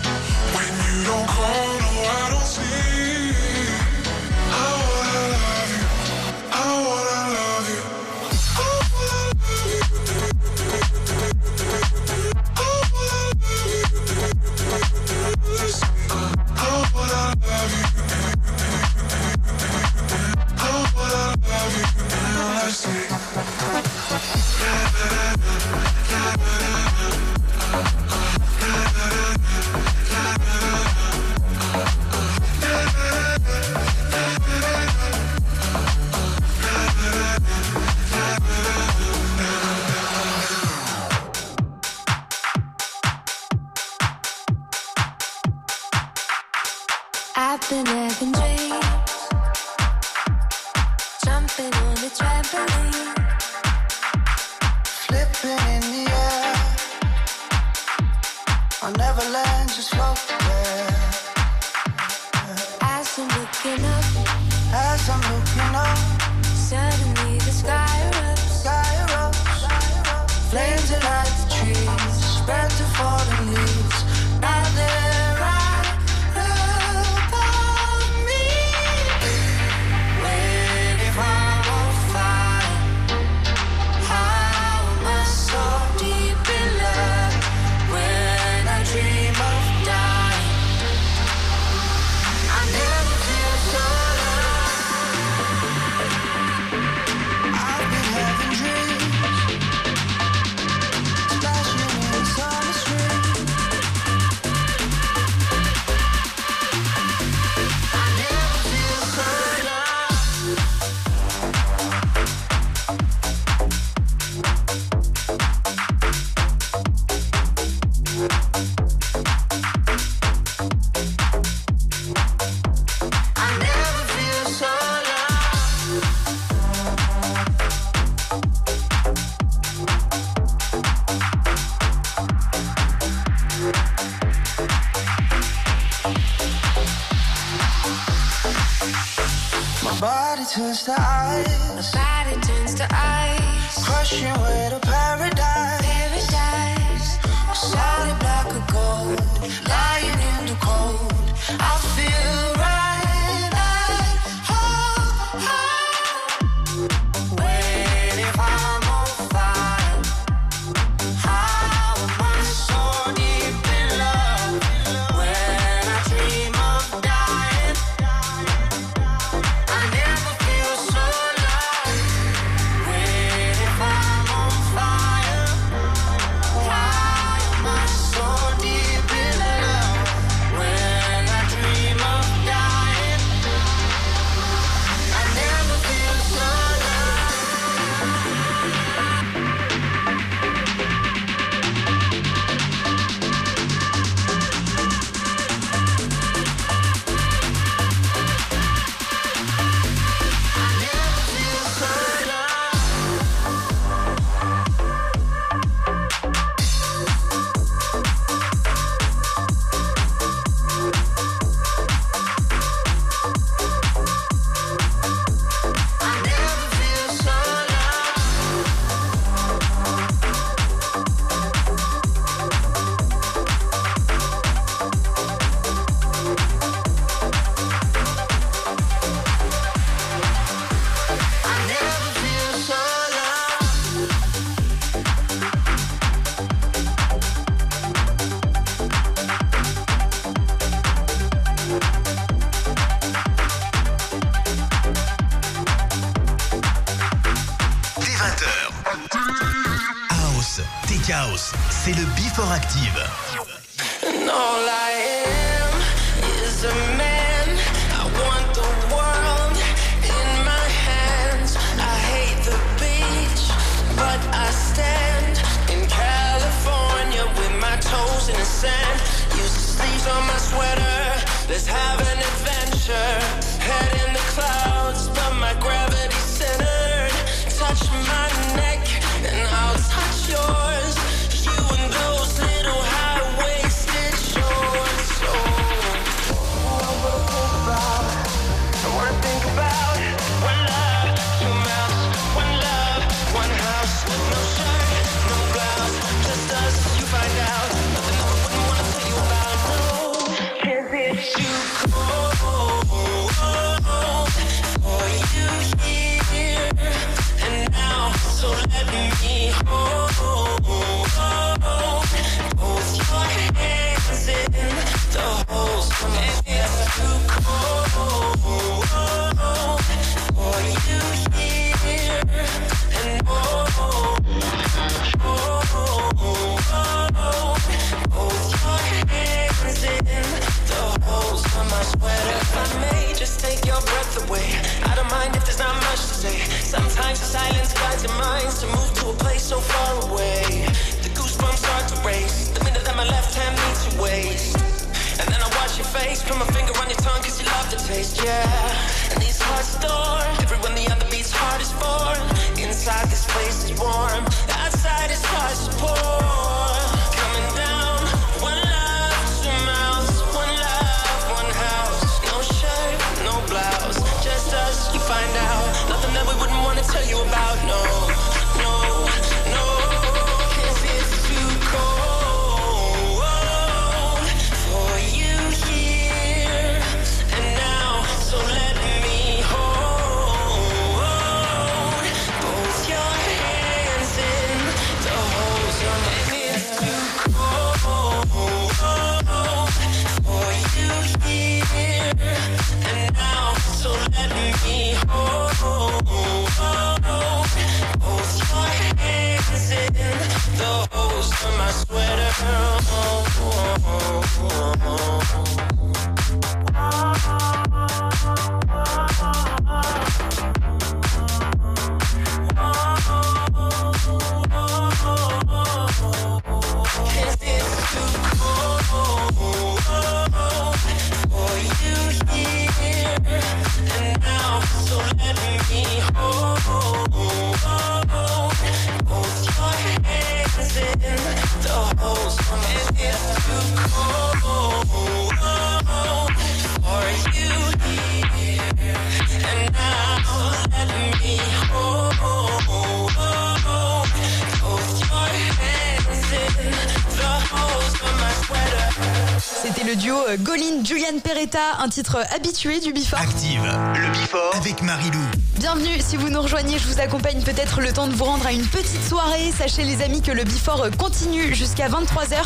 titre 451.92 452.24
habitué 452.34 452.80
du 452.80 452.94
Before. 452.94 453.20
Active 453.20 453.60
le 453.62 454.08
Before 454.08 454.54
avec 454.54 454.80
Marilou. 454.80 455.20
Bienvenue, 455.58 456.00
si 456.00 456.16
vous 456.16 456.30
nous 456.30 456.40
rejoignez, 456.40 456.78
je 456.78 456.88
vous 456.88 456.98
accompagne 457.00 457.42
peut-être 457.42 457.82
le 457.82 457.92
temps 457.92 458.08
de 458.08 458.14
vous 458.14 458.24
rendre 458.24 458.46
à 458.46 458.52
une 458.52 458.66
petite 458.66 459.06
soirée. 459.06 459.52
Sachez 459.56 459.84
les 459.84 460.00
amis 460.02 460.22
que 460.22 460.32
le 460.32 460.44
Before 460.44 460.86
continue 460.96 461.54
jusqu'à 461.54 461.88
23h. 461.88 462.42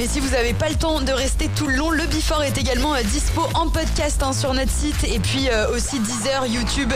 Mais 0.00 0.08
si 0.08 0.18
vous 0.18 0.30
n'avez 0.30 0.54
pas 0.54 0.68
le 0.68 0.74
temps 0.74 1.00
de 1.00 1.12
rester 1.12 1.48
tout 1.54 1.68
le 1.68 1.76
long, 1.76 1.90
le 1.90 2.04
Before 2.06 2.42
est 2.42 2.58
également 2.58 2.94
euh, 2.94 3.02
dispo 3.02 3.42
en 3.54 3.68
podcast 3.68 4.22
hein, 4.24 4.32
sur 4.32 4.52
notre 4.54 4.72
site 4.72 5.04
et 5.04 5.20
puis 5.20 5.48
euh, 5.48 5.70
aussi 5.72 6.00
Deezer, 6.00 6.46
YouTube. 6.46 6.92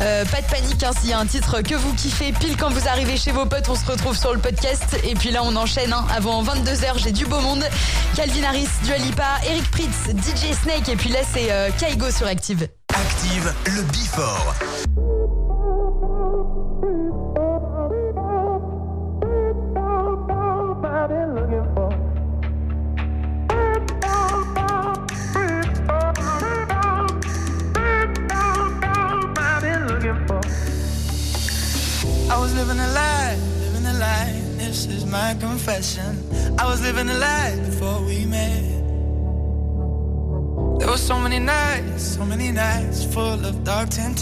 Euh, 0.00 0.24
pas 0.24 0.40
de 0.40 0.46
panique, 0.46 0.82
hein, 0.82 0.90
s'il 0.98 1.10
y 1.10 1.12
a 1.12 1.18
un 1.20 1.26
titre 1.26 1.62
que 1.62 1.76
vous 1.76 1.94
kiffez, 1.94 2.32
pile 2.32 2.56
quand 2.56 2.70
vous 2.70 2.88
arrivez 2.88 3.16
chez 3.16 3.30
vos 3.30 3.46
potes, 3.46 3.68
on 3.68 3.76
se 3.76 3.86
retrouve 3.86 4.18
sur 4.18 4.32
le 4.32 4.40
podcast. 4.40 4.98
Et 5.04 5.14
puis 5.14 5.30
là, 5.30 5.42
on 5.44 5.54
enchaîne 5.54 5.92
hein. 5.92 6.04
avant 6.14 6.42
22h, 6.42 6.98
j'ai 6.98 7.12
du 7.12 7.24
beau 7.24 7.40
monde. 7.40 7.64
Calvin 8.16 8.44
Harris, 8.44 8.68
Dua 8.84 8.96
Lipa, 8.96 9.38
Eric 9.46 9.70
Pritz, 9.70 10.08
DJ 10.08 10.54
Snake 10.54 10.88
et 10.88 10.96
puis 10.96 11.10
là, 11.10 11.18
c'est 11.34 11.52
euh, 11.52 11.68
Kaigo 11.78 12.10
sur 12.10 12.26
Active. 12.26 12.66
Active 12.94 13.52
le 13.66 13.82
Before. 13.92 14.54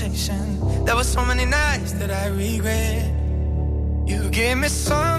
Temptation. 0.04 0.84
There 0.84 0.96
were 0.96 1.04
so 1.04 1.24
many 1.24 1.46
nights 1.46 1.92
that 1.92 2.10
I 2.10 2.26
regret. 2.28 3.10
You 4.06 4.28
gave 4.30 4.58
me 4.58 4.68
something 4.68 5.13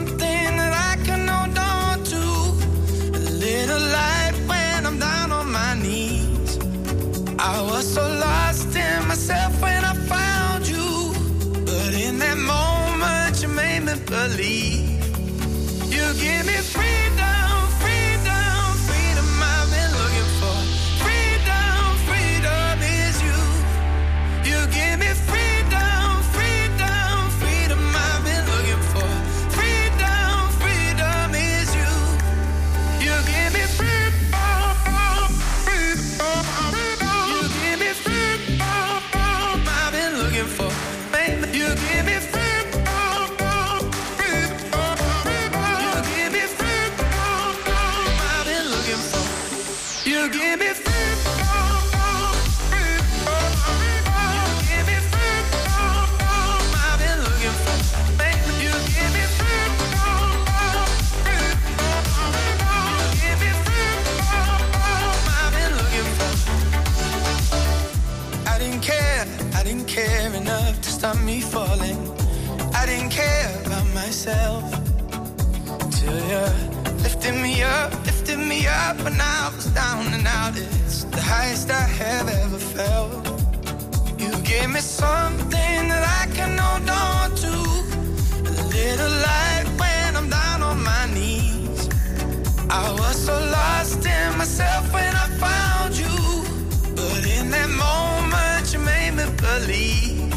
up 78.86 78.98
when 79.04 79.20
I 79.20 79.52
was 79.56 79.66
down 79.82 80.14
and 80.14 80.28
out. 80.28 80.54
It's 80.56 81.06
the 81.06 81.22
highest 81.22 81.70
I 81.72 81.86
have 82.02 82.28
ever 82.44 82.62
felt. 82.76 83.14
You 84.22 84.32
gave 84.52 84.70
me 84.76 84.82
something 84.82 85.82
that 85.92 86.04
I 86.22 86.24
can 86.38 86.52
hold 86.64 86.90
on 87.10 87.28
to. 87.44 87.54
A 88.52 88.64
little 88.78 89.14
light 89.28 89.68
when 89.82 90.10
I'm 90.20 90.30
down 90.30 90.60
on 90.70 90.78
my 90.92 91.04
knees. 91.16 91.82
I 92.70 92.86
was 93.00 93.16
so 93.28 93.36
lost 93.58 94.06
in 94.06 94.28
myself 94.42 94.84
when 94.94 95.14
I 95.24 95.28
found 95.46 95.92
you. 96.04 96.18
But 97.00 97.22
in 97.38 97.46
that 97.56 97.72
moment, 97.88 98.64
you 98.74 98.80
made 98.94 99.14
me 99.20 99.26
believe. 99.48 100.34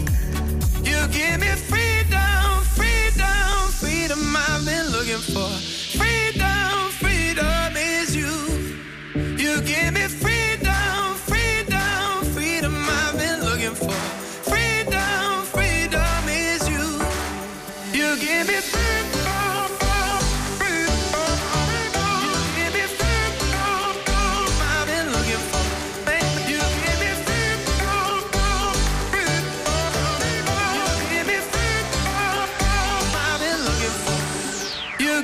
You 0.89 0.99
give 1.19 1.37
me 1.45 1.53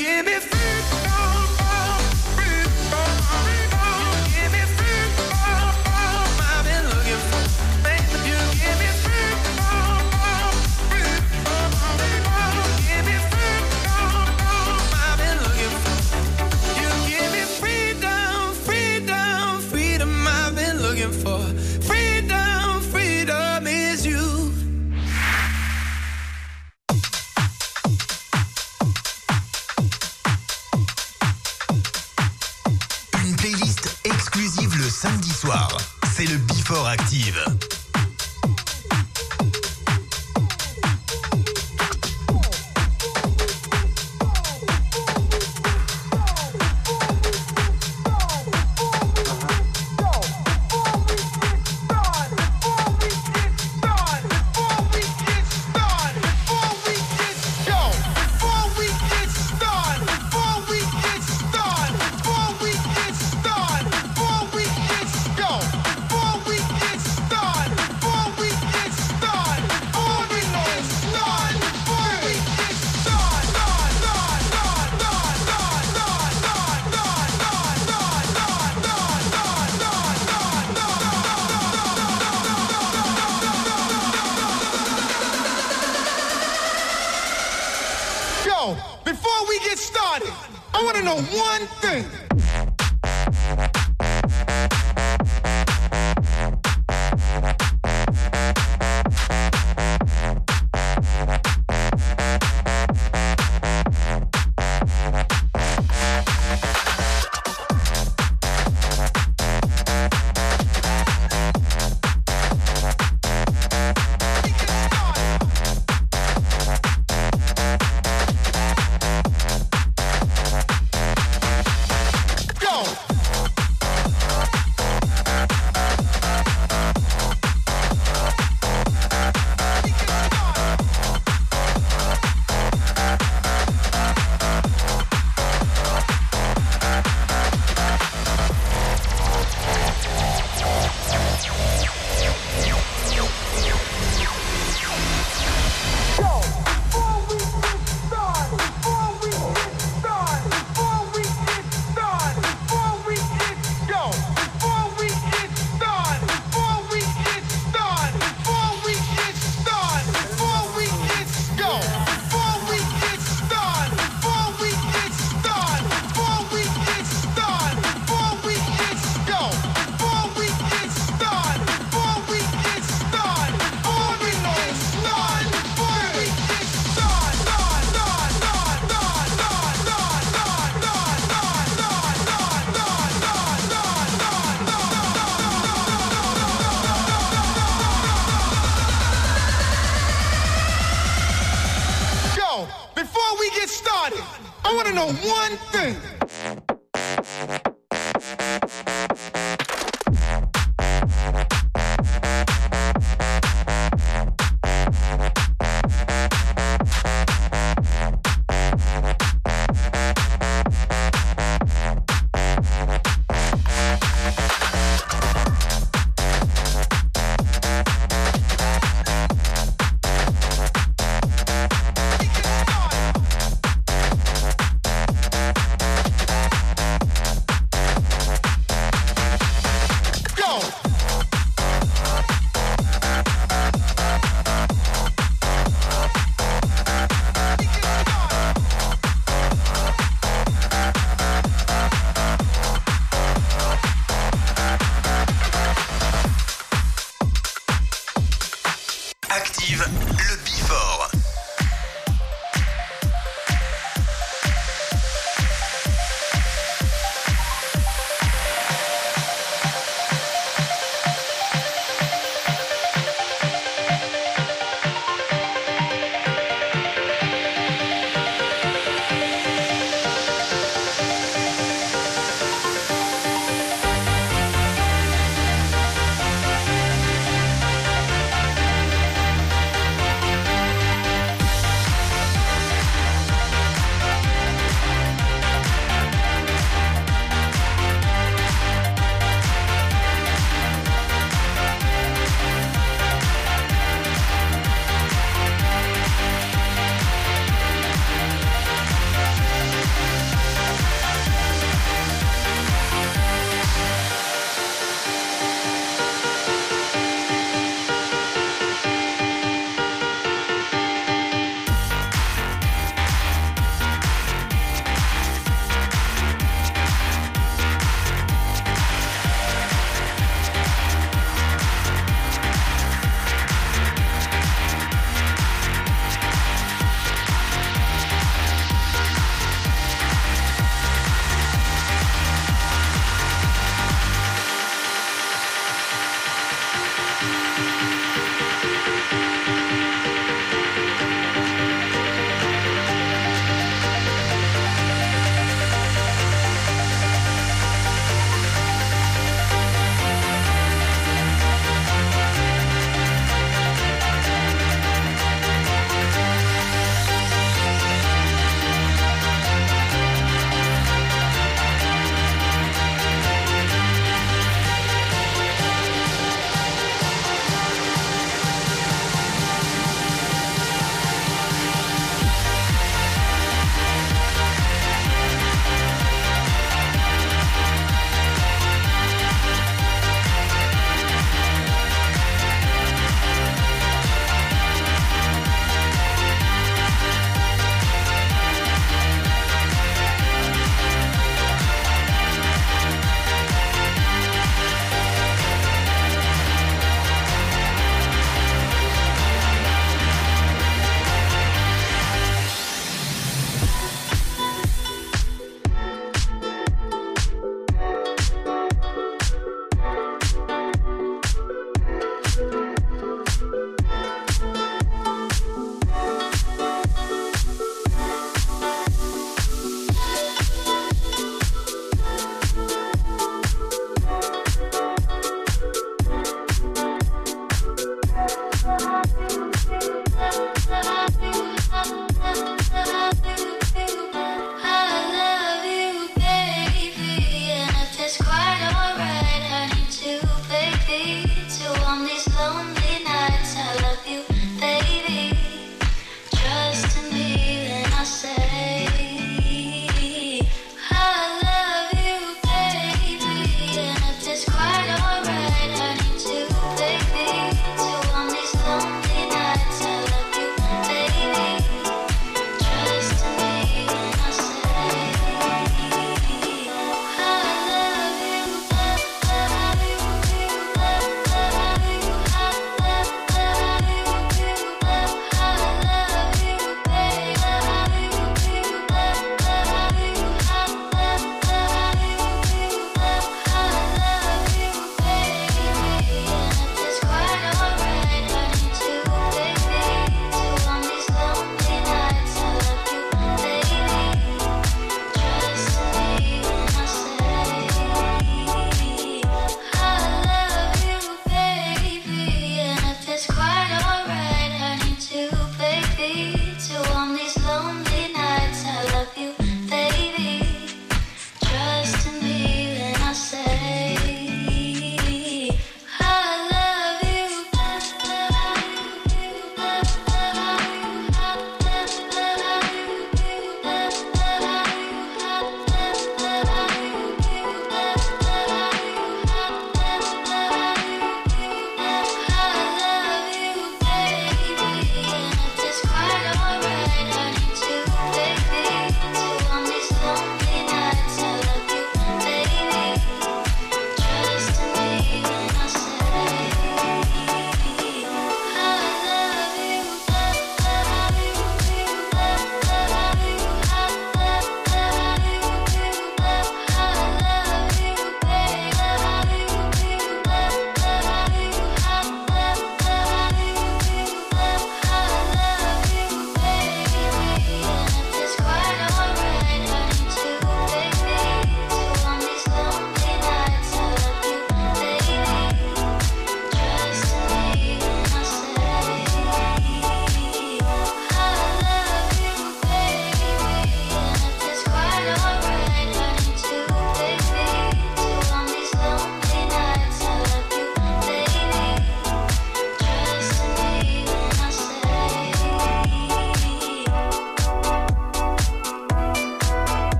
Yeah. 0.00 0.29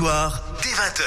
soir, 0.00 0.40
dès 0.62 0.74
20h. 0.80 1.02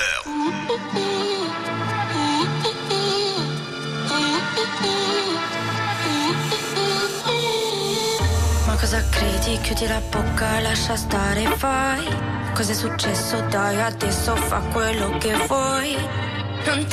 Ma 8.68 8.76
cosa 8.76 9.02
credi? 9.10 9.60
Chiudi 9.64 9.88
la 9.88 10.00
bocca, 10.12 10.60
lascia 10.62 10.96
stare, 10.96 11.44
fai. 11.58 12.06
Cos'è 12.54 12.76
successo? 12.76 13.42
Dai, 13.50 13.82
adesso 13.82 14.36
fa 14.36 14.60
quello 14.72 15.18
che 15.18 15.34
vuoi. 15.48 15.98
Non 16.66 16.86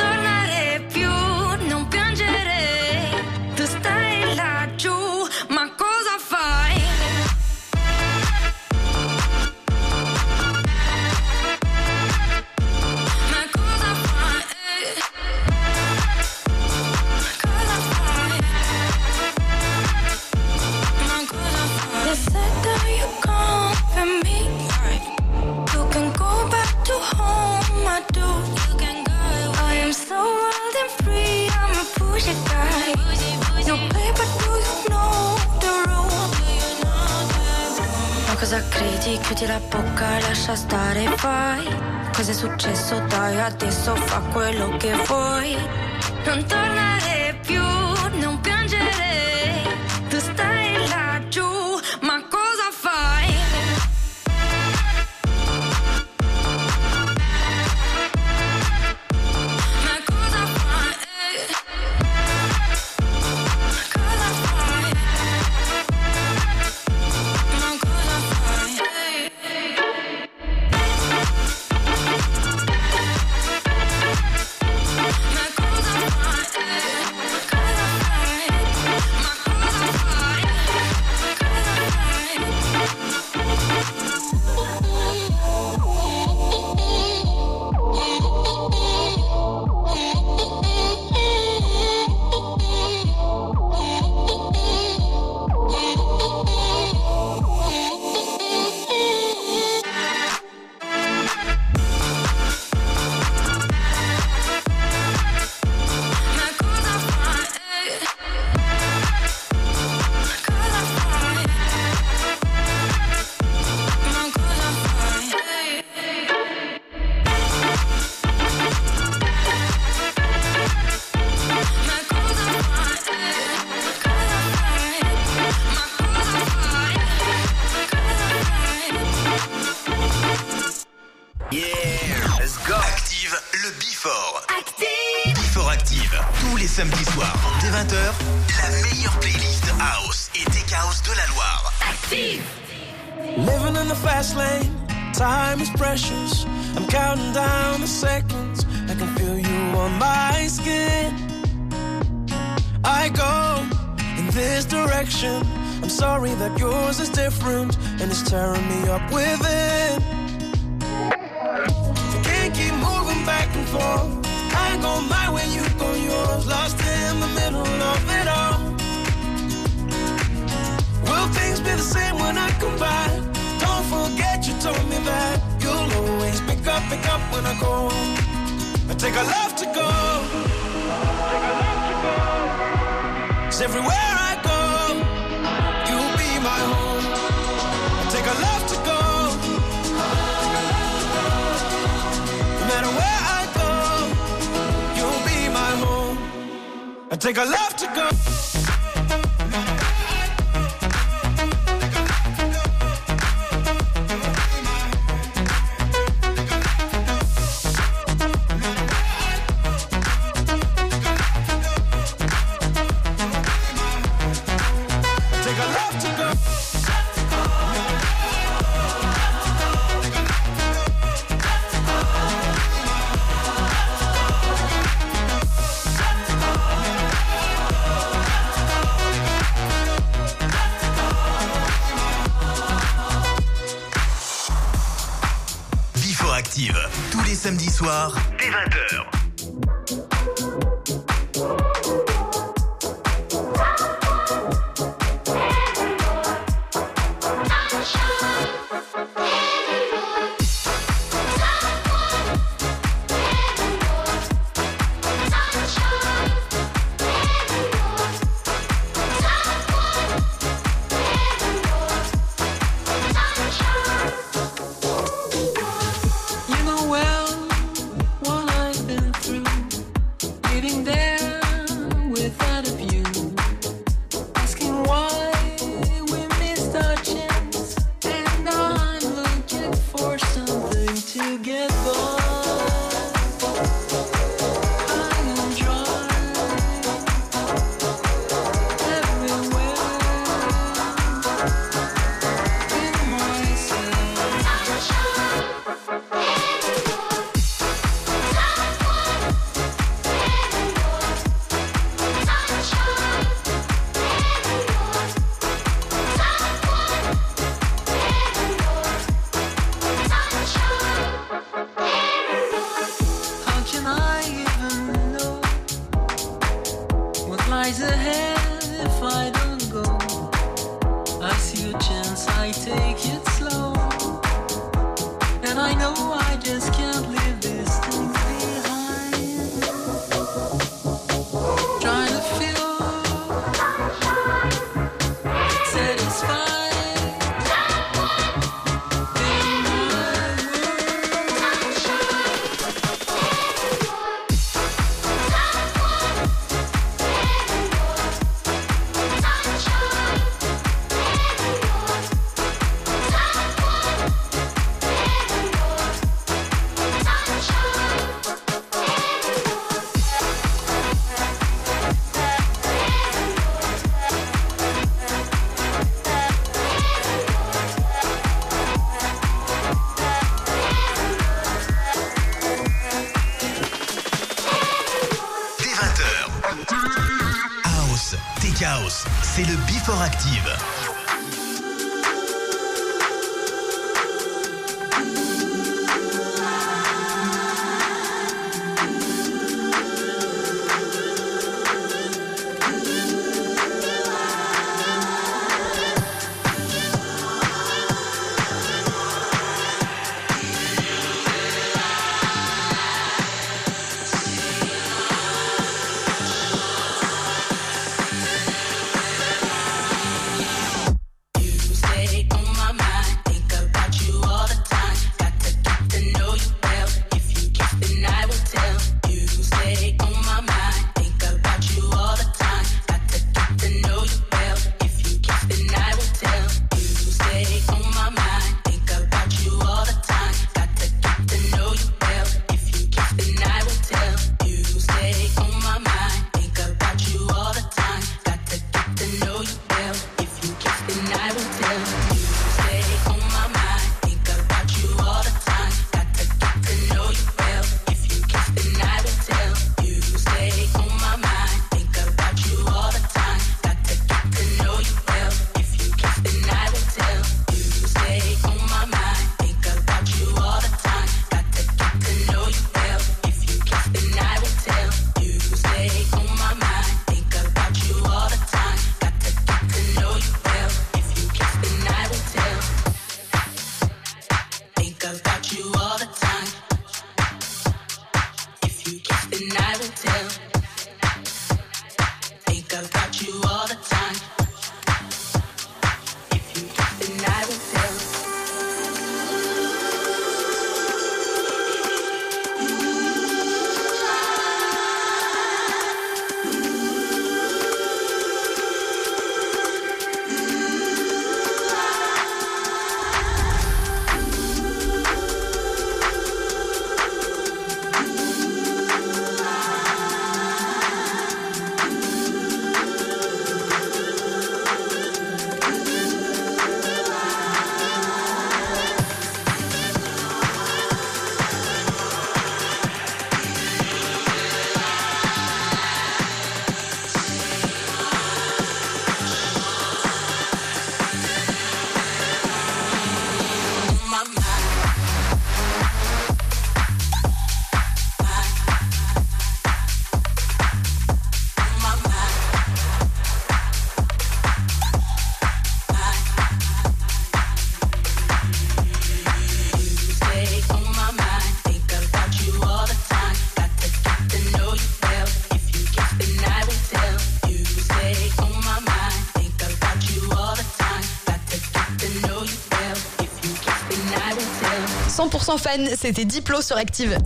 100% 565.51 565.59
fan, 565.59 565.89
c'était 566.01 566.25
Diplo 566.25 566.63
sur 566.63 566.77
Active. 566.77 567.17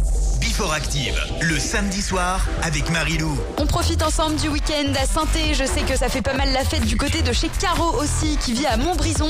Before 0.40 0.72
Active, 0.72 1.14
le 1.42 1.58
samedi 1.58 2.00
soir 2.00 2.46
avec 2.62 2.88
Marilou. 2.90 3.36
On 3.58 3.66
profite 3.66 4.02
ensemble 4.02 4.36
du 4.36 4.48
week-end 4.48 4.92
à 4.98 5.06
Santé. 5.06 5.52
Je 5.52 5.64
sais 5.64 5.82
que 5.82 5.96
ça 5.96 6.08
fait 6.08 6.22
pas 6.22 6.32
mal 6.32 6.50
la 6.52 6.64
fête 6.64 6.86
du 6.86 6.96
côté 6.96 7.20
de 7.20 7.32
chez 7.32 7.50
Caro 7.60 8.00
aussi, 8.00 8.38
qui 8.38 8.54
vit 8.54 8.66
à 8.66 8.78
Montbrison. 8.78 9.28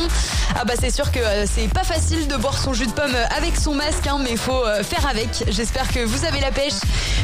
Ah 0.55 0.65
bah 0.65 0.75
c'est 0.79 0.91
sûr 0.91 1.11
que 1.11 1.19
euh, 1.19 1.45
c'est 1.53 1.67
pas 1.67 1.83
facile 1.83 2.29
de 2.29 2.37
boire 2.37 2.57
son 2.57 2.73
jus 2.73 2.87
de 2.87 2.93
pomme 2.93 3.15
euh, 3.15 3.37
avec 3.37 3.57
son 3.57 3.75
masque, 3.75 4.07
hein, 4.07 4.19
mais 4.23 4.37
faut 4.37 4.65
euh, 4.65 4.85
faire 4.85 5.09
avec. 5.09 5.45
J'espère 5.49 5.89
que 5.89 6.05
vous 6.05 6.25
avez 6.25 6.41
la 6.41 6.53
pêche. 6.53 6.75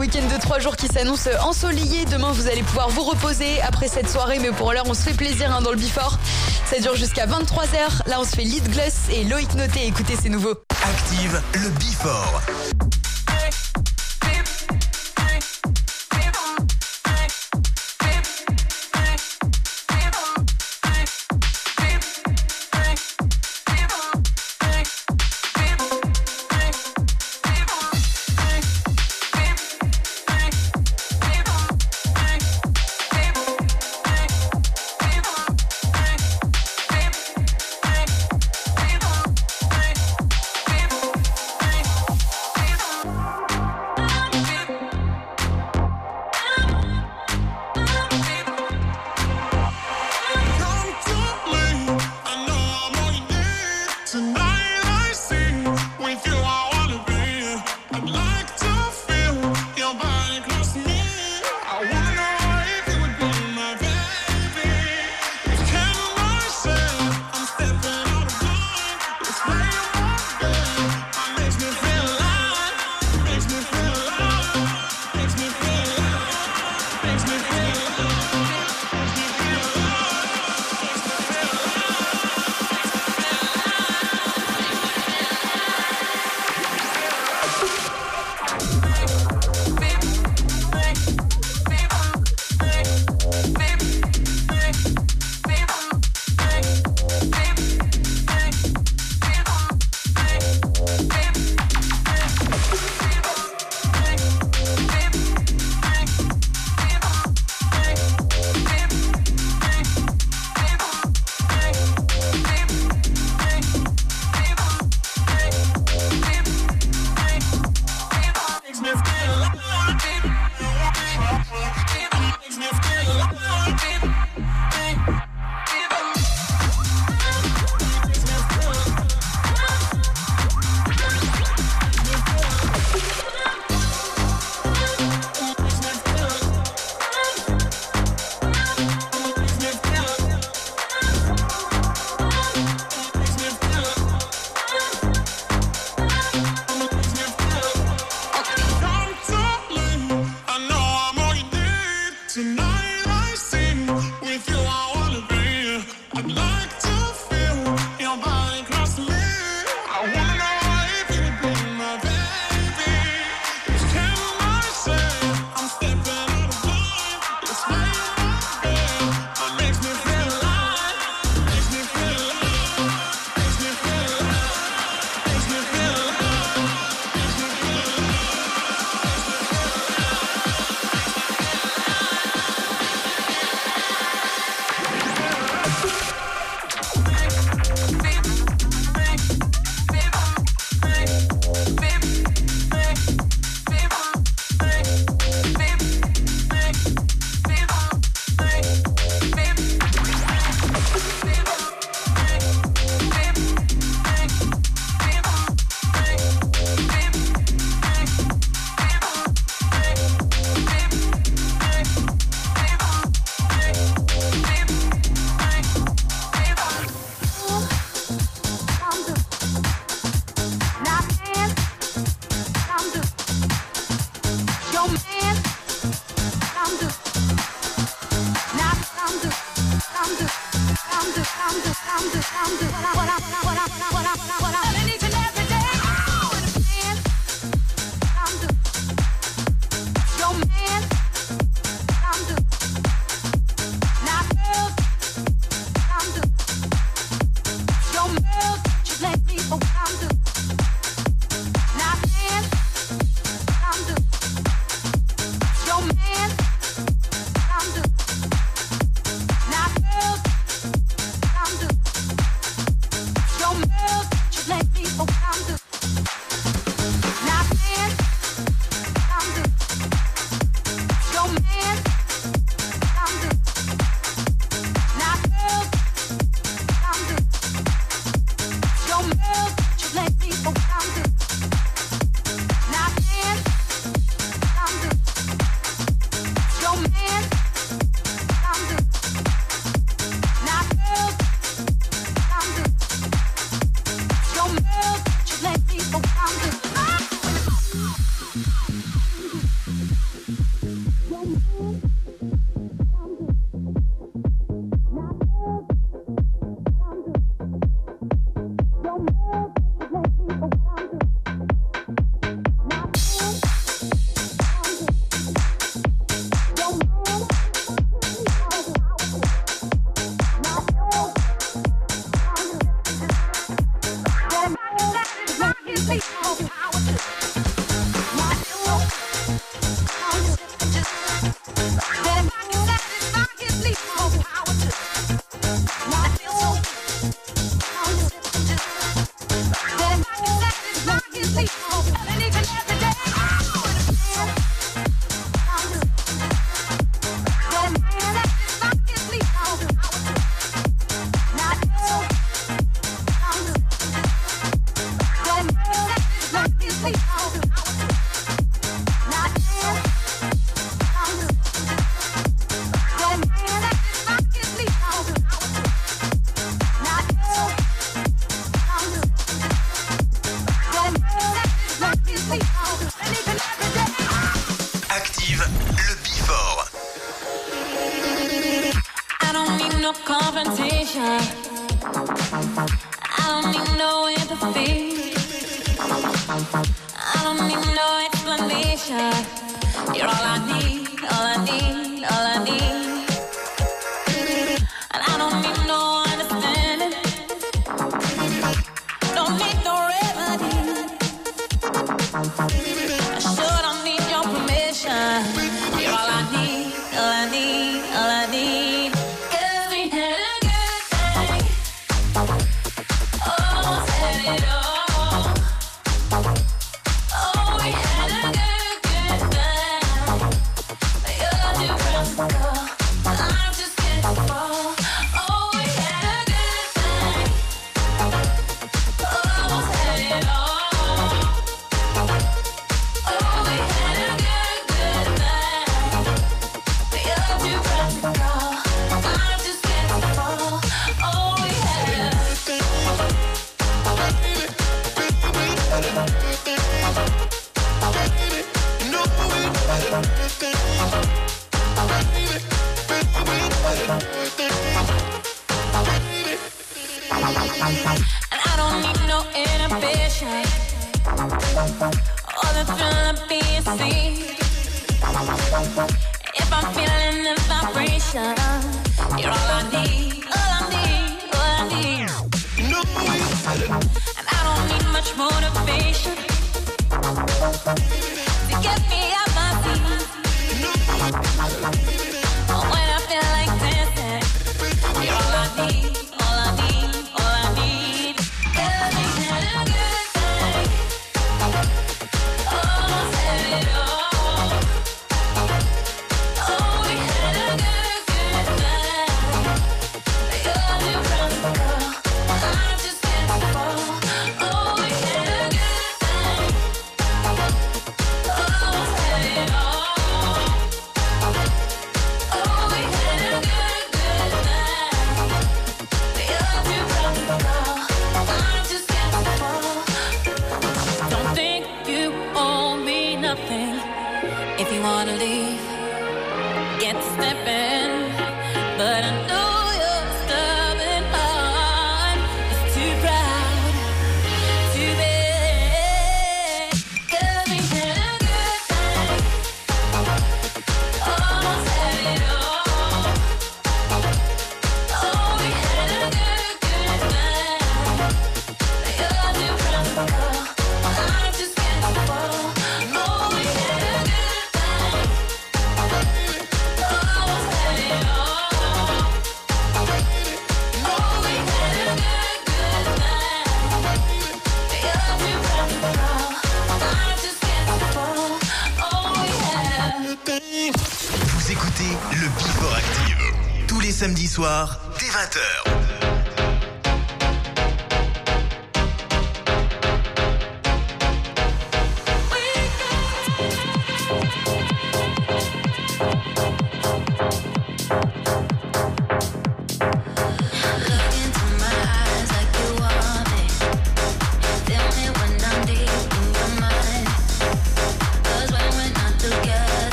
Week-end 0.00 0.26
de 0.34 0.40
trois 0.40 0.58
jours 0.58 0.76
qui 0.76 0.88
s'annonce 0.88 1.28
ensoleillé. 1.44 2.06
Demain, 2.06 2.32
vous 2.32 2.48
allez 2.48 2.62
pouvoir 2.62 2.88
vous 2.88 3.04
reposer 3.04 3.60
après 3.62 3.86
cette 3.86 4.08
soirée, 4.08 4.40
mais 4.40 4.50
pour 4.50 4.72
l'heure, 4.72 4.86
on 4.88 4.94
se 4.94 5.02
fait 5.02 5.14
plaisir 5.14 5.54
hein, 5.54 5.62
dans 5.62 5.70
le 5.70 5.76
Before. 5.76 6.18
Ça 6.68 6.80
dure 6.80 6.96
jusqu'à 6.96 7.26
23h. 7.26 8.08
Là, 8.08 8.18
on 8.18 8.24
se 8.24 8.30
fait 8.30 8.44
Lead 8.44 8.68
Gloss 8.68 9.10
et 9.12 9.24
Loïc 9.24 9.54
Noté. 9.54 9.86
Écoutez, 9.86 10.14
c'est 10.20 10.28
nouveau. 10.28 10.54
Le 11.12 11.68
Bifort. 11.78 12.61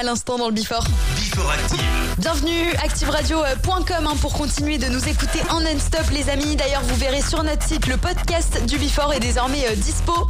À 0.00 0.02
l'instant 0.02 0.38
dans 0.38 0.48
le 0.48 0.54
Before. 0.54 0.86
Before 1.14 1.50
Active. 1.50 1.78
Bienvenue, 2.16 2.72
activeradio.com 2.82 4.06
hein, 4.06 4.16
pour 4.18 4.32
continuer 4.32 4.78
de 4.78 4.86
nous 4.86 5.06
écouter 5.06 5.40
en 5.50 5.60
non-stop 5.60 6.08
les 6.10 6.30
amis. 6.30 6.56
D'ailleurs, 6.56 6.80
vous 6.84 6.96
verrez 6.96 7.20
sur 7.20 7.42
notre 7.42 7.62
site 7.62 7.86
le 7.86 7.98
podcast 7.98 8.64
du 8.64 8.78
Before 8.78 9.12
est 9.12 9.20
désormais 9.20 9.66
euh, 9.68 9.74
dispo. 9.74 10.26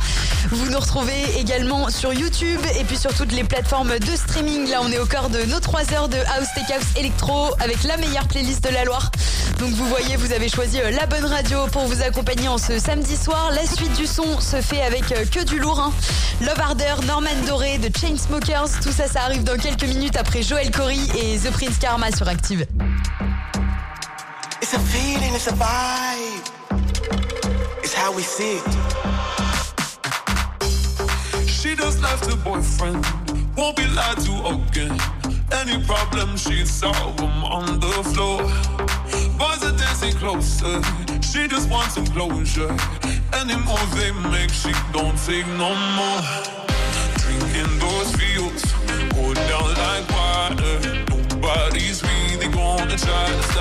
Vous 0.50 0.70
nous 0.70 0.78
retrouvez 0.78 1.38
également 1.38 1.88
sur 1.88 2.12
YouTube 2.12 2.60
et 2.80 2.82
puis 2.82 2.96
sur 2.96 3.14
toutes 3.14 3.30
les 3.30 3.44
plateformes 3.44 3.96
de 3.96 4.16
streaming. 4.16 4.68
Là, 4.68 4.80
on 4.82 4.90
est 4.90 4.98
au 4.98 5.06
cœur 5.06 5.30
de 5.30 5.44
nos 5.44 5.60
3 5.60 5.92
heures 5.94 6.08
de 6.08 6.16
House 6.16 6.48
Tech 6.56 6.76
House 6.76 6.96
Electro 6.96 7.54
avec 7.60 7.84
la 7.84 7.96
meilleure 7.96 8.26
playlist 8.26 8.64
de 8.64 8.70
la 8.70 8.84
Loire. 8.84 9.12
Donc 9.60 9.72
vous 9.72 9.86
voyez, 9.88 10.16
vous 10.16 10.32
avez 10.32 10.48
choisi 10.48 10.80
euh, 10.80 10.90
la 10.90 11.04
bonne 11.04 11.26
radio 11.26 11.66
pour 11.66 11.84
vous 11.84 12.00
accompagner 12.02 12.48
en 12.48 12.56
ce 12.56 12.78
samedi 12.78 13.14
soir. 13.14 13.50
La 13.54 13.66
suite 13.66 13.92
du 13.92 14.06
son 14.06 14.40
se 14.40 14.62
fait 14.62 14.80
avec 14.80 15.12
euh, 15.12 15.26
que 15.26 15.44
du 15.44 15.58
lourd. 15.58 15.78
hein. 15.78 15.92
Love 16.40 16.58
Harder, 16.58 16.94
Norman 17.06 17.28
Doré, 17.46 17.76
de 17.76 17.90
Chainsmokers. 17.94 18.80
Tout 18.82 18.90
ça, 18.90 19.06
ça 19.06 19.24
arrive 19.24 19.44
dans 19.44 19.58
quelques 19.58 19.84
minutes 19.84 20.16
après 20.16 20.42
Joel 20.42 20.70
Corey 20.70 20.96
et 21.14 21.38
The 21.38 21.50
Prince 21.50 21.76
Karma 21.78 22.10
sur 22.10 22.26
Active. 22.26 22.66
It's 24.62 24.72
a 24.72 24.78
feeling, 24.78 25.34
it's 25.34 25.46
a 25.46 25.52
vibe. 25.52 26.80
It's 27.84 27.94
how 27.94 28.12
we 28.14 28.22
see 28.24 28.56
it. 28.56 28.64
She 31.46 31.76
does 31.76 32.00
life 32.00 32.22
to 32.22 32.36
boyfriend, 32.36 33.04
won't 33.58 33.76
be 33.76 33.84
lied 33.88 34.24
to 34.24 34.32
again. 34.54 34.96
Any 35.52 35.82
problem 35.84 36.36
she'd 36.38 36.66
solve 36.66 37.16
them 37.16 37.44
on 37.44 37.80
the 37.80 38.02
floor. 38.14 38.40
Closer, 40.20 40.82
she 41.22 41.48
just 41.48 41.70
wants 41.70 41.94
some 41.94 42.06
closure. 42.08 42.76
Any 43.32 43.56
move 43.56 43.90
they 43.96 44.12
make, 44.28 44.50
she 44.50 44.70
don't 44.92 45.16
take 45.16 45.46
no 45.56 45.74
more. 45.96 46.20
Drinking 47.16 47.78
those 47.78 48.14
fields, 48.16 48.62
go 49.14 49.32
down 49.32 49.68
like 49.80 50.06
water. 50.12 50.76
Nobody's 51.08 52.02
really 52.02 52.48
gonna 52.48 52.98
try 52.98 53.26
to 53.28 53.42
stop 53.44 53.59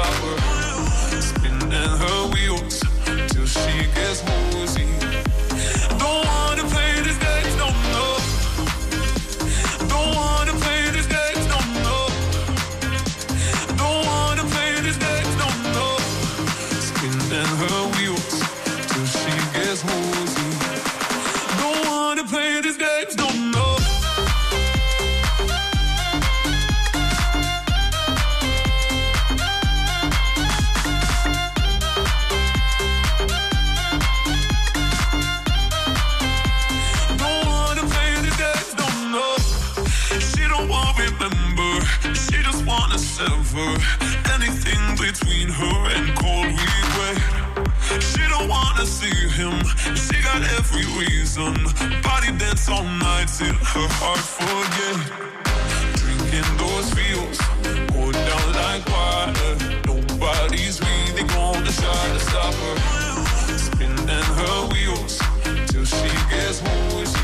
sever 43.59 43.79
anything 44.35 44.81
between 44.95 45.49
her 45.49 45.79
and 45.95 46.15
cold 46.17 46.47
regret. 46.47 47.17
She 48.01 48.21
don't 48.27 48.47
wanna 48.47 48.85
see 48.85 49.19
him. 49.39 49.55
She 49.95 50.21
got 50.21 50.41
every 50.57 50.85
reason. 50.99 51.53
Body 52.01 52.31
dance 52.37 52.69
all 52.69 52.83
night 52.83 53.27
till 53.37 53.53
her 53.53 53.87
heart 53.99 54.23
forget. 54.37 54.97
Drinking 56.01 56.49
those 56.57 56.87
feels, 56.93 57.37
go 57.93 58.11
down 58.11 58.47
like 58.61 58.83
water. 58.95 59.51
Nobody's 59.87 60.79
really 60.81 61.23
gonna 61.35 61.71
try 61.71 62.03
to 62.15 62.19
stop 62.19 62.53
her. 62.63 62.77
Spinning 63.57 64.29
her 64.41 64.67
wheels 64.71 65.19
till 65.67 65.85
she 65.85 66.09
gets 66.29 66.61
woozy. 66.61 67.18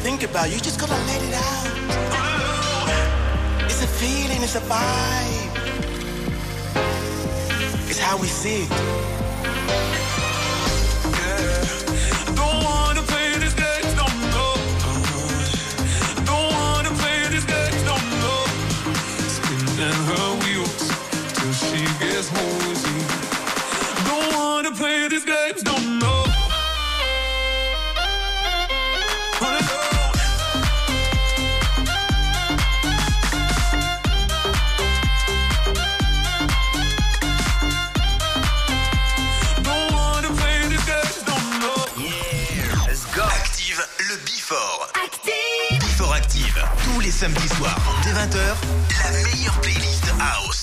Think 0.00 0.22
about. 0.22 0.50
You 0.50 0.58
just 0.58 0.80
gotta 0.80 0.94
let 0.94 1.22
it 1.22 1.34
out. 1.34 1.66
It's 3.66 3.82
a 3.82 3.86
feeling, 3.86 4.42
it's 4.42 4.56
a 4.56 4.60
vibe. 4.60 5.52
It's 7.88 7.98
how 7.98 8.16
we 8.18 8.26
see 8.26 8.62
it. 8.62 9.19
Samedis 47.20 47.48
soirs, 47.54 47.76
dès 48.02 48.12
20h, 48.12 48.56
la 49.04 49.10
meilleure 49.10 49.60
playlist 49.60 50.06
House 50.18 50.59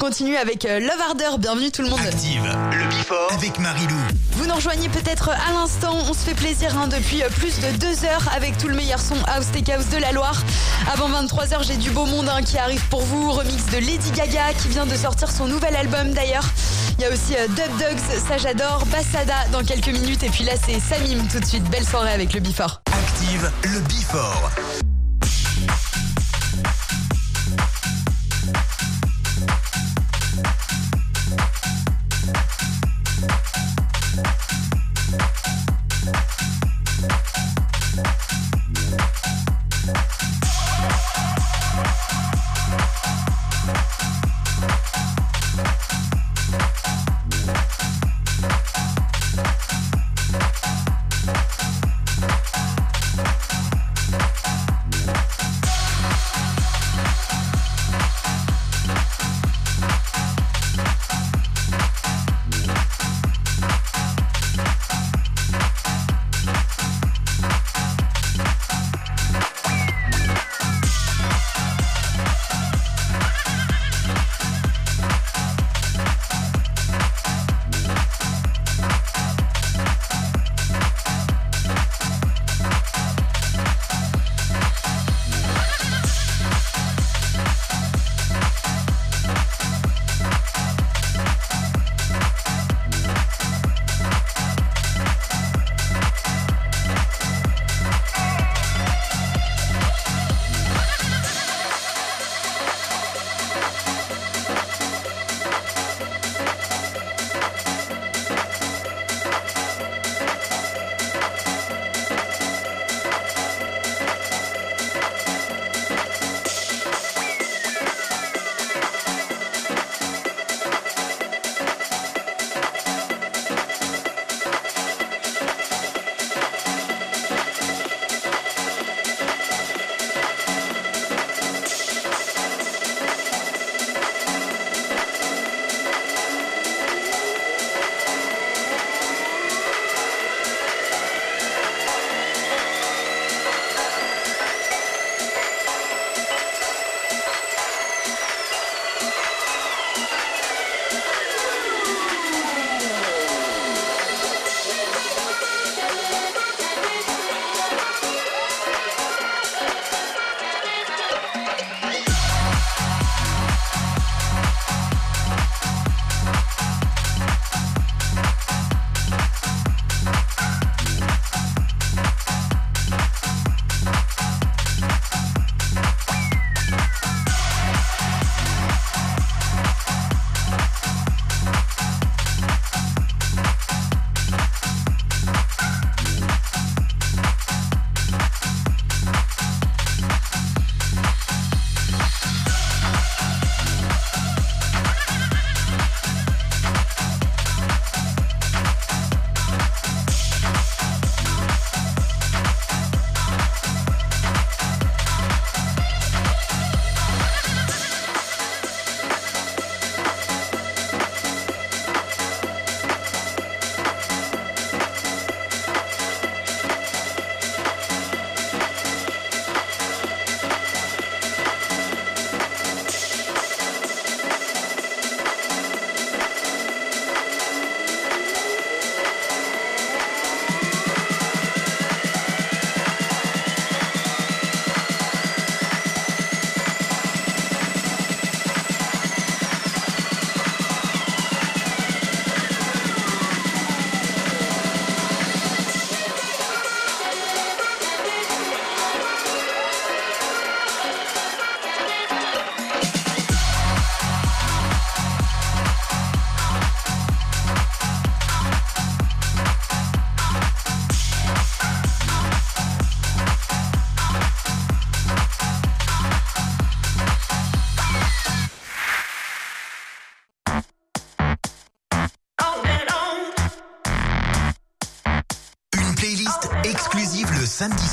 continue 0.00 0.36
avec 0.36 0.64
euh, 0.64 0.80
Love 0.80 1.00
Harder. 1.08 1.38
Bienvenue 1.38 1.70
tout 1.70 1.82
le 1.82 1.90
monde. 1.90 2.00
Active 2.00 2.42
le 2.72 2.84
Before 2.86 3.30
avec 3.34 3.58
Marilou. 3.58 3.94
Vous 4.32 4.46
nous 4.46 4.54
rejoignez 4.54 4.88
peut-être 4.88 5.28
à 5.28 5.52
l'instant. 5.52 5.94
On 6.08 6.14
se 6.14 6.20
fait 6.20 6.34
plaisir 6.34 6.76
hein, 6.78 6.88
depuis 6.88 7.22
euh, 7.22 7.28
plus 7.28 7.60
de 7.60 7.76
deux 7.76 8.06
heures 8.06 8.26
avec 8.34 8.56
tout 8.56 8.68
le 8.68 8.74
meilleur 8.74 8.98
son 8.98 9.16
House 9.26 9.52
Take 9.52 9.70
House 9.70 9.90
de 9.90 9.98
la 9.98 10.12
Loire. 10.12 10.42
Avant 10.90 11.10
23h, 11.10 11.64
j'ai 11.66 11.76
du 11.76 11.90
beau 11.90 12.06
monde 12.06 12.30
hein, 12.30 12.42
qui 12.42 12.56
arrive 12.56 12.82
pour 12.88 13.02
vous. 13.02 13.30
Remix 13.30 13.66
de 13.66 13.76
Lady 13.76 14.10
Gaga 14.12 14.54
qui 14.54 14.68
vient 14.68 14.86
de 14.86 14.94
sortir 14.96 15.30
son 15.30 15.46
nouvel 15.46 15.76
album 15.76 16.12
d'ailleurs. 16.12 16.46
Il 16.98 17.02
y 17.02 17.04
a 17.04 17.10
aussi 17.10 17.36
euh, 17.36 17.46
Dub 17.48 17.76
Dogs, 17.78 18.20
ça 18.26 18.38
j'adore, 18.38 18.86
Bassada 18.86 19.48
dans 19.52 19.62
quelques 19.62 19.88
minutes. 19.88 20.22
Et 20.22 20.30
puis 20.30 20.44
là, 20.44 20.52
c'est 20.64 20.80
Samim 20.80 21.28
tout 21.30 21.40
de 21.40 21.44
suite. 21.44 21.64
Belle 21.68 21.86
soirée 21.86 22.12
avec 22.12 22.32
le 22.32 22.40
Before. 22.40 22.80
Active 22.86 23.50
le 23.64 23.80
Before. 23.80 24.50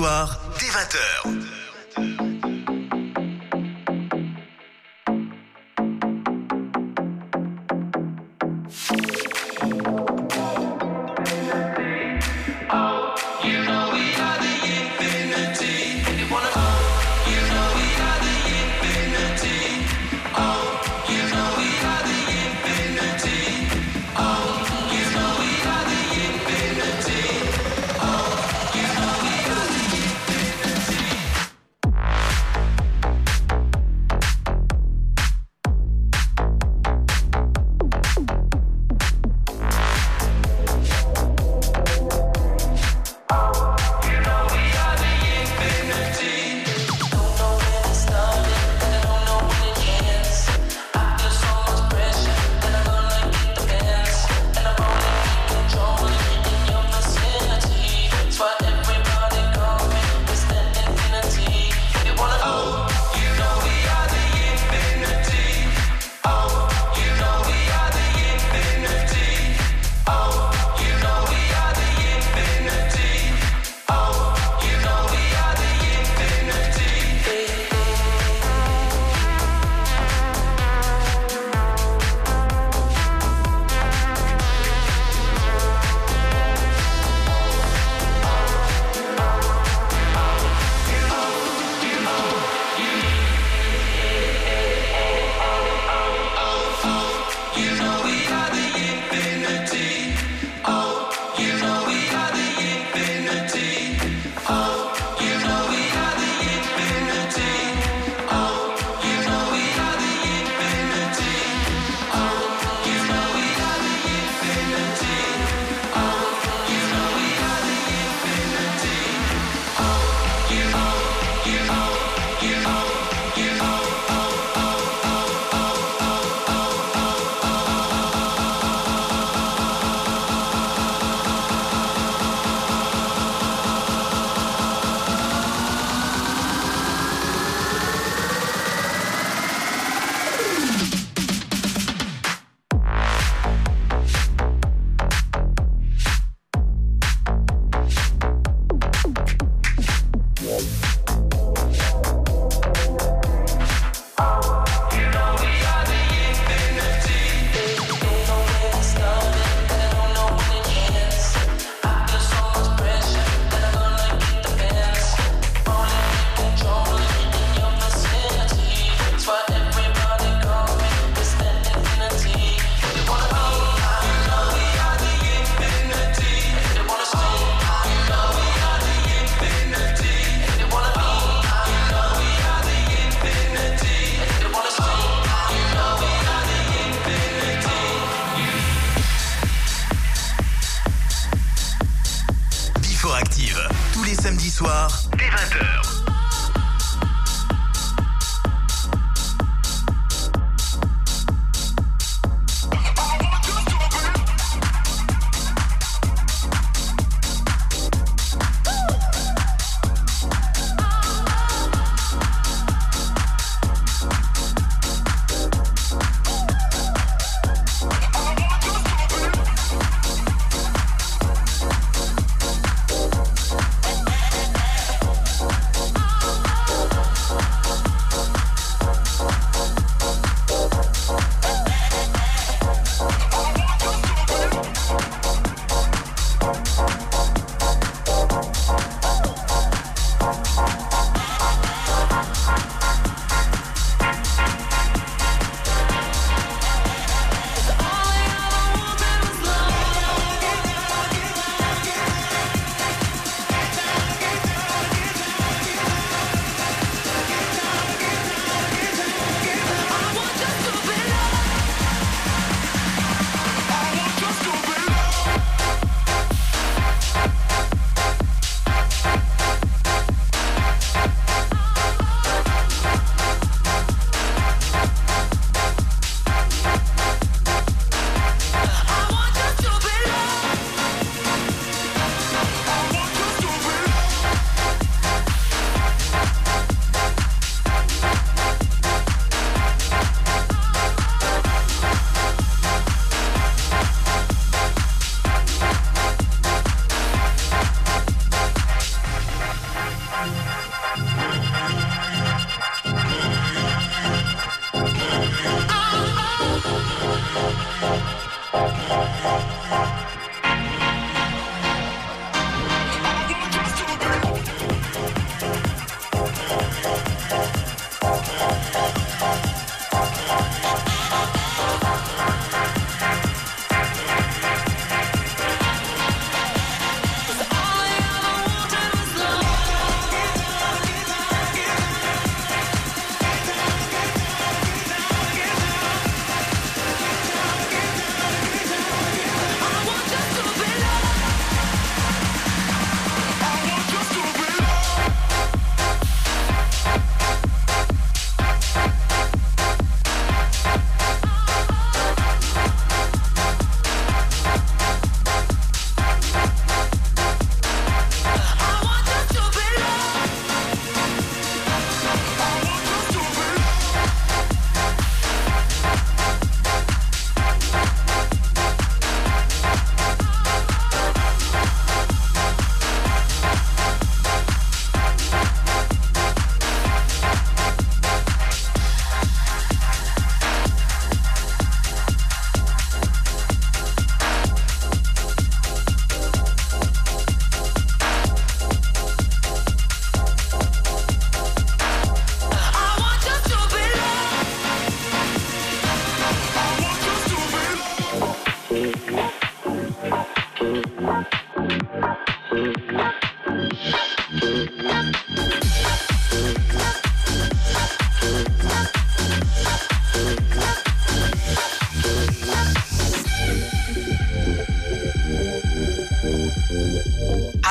soir, 0.00 0.39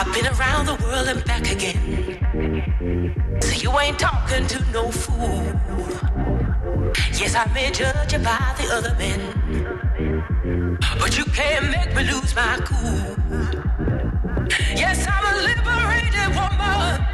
I've 0.10 0.16
been 0.16 0.34
around 0.40 0.66
the 0.66 0.74
world 0.84 1.08
and 1.08 1.24
back 1.24 1.52
again. 1.52 2.18
So 3.44 3.52
you 3.62 3.80
ain't 3.80 4.00
talking 4.00 4.48
to 4.48 4.72
no 4.72 4.90
fool. 4.90 5.44
Yes, 7.14 7.36
I 7.36 7.46
may 7.54 7.70
judge 7.70 8.14
you 8.14 8.18
by 8.18 8.40
the 8.58 8.74
other 8.74 8.96
men. 8.98 9.20
But 10.98 11.16
you 11.16 11.26
can't 11.26 11.70
make 11.70 11.96
me 11.96 12.12
lose 12.12 12.36
my 12.36 12.58
cool. 12.66 13.18
Yes, 14.76 15.06
I'm 15.08 15.26
a 15.30 15.38
liberated 15.46 16.30
woman. 16.34 17.06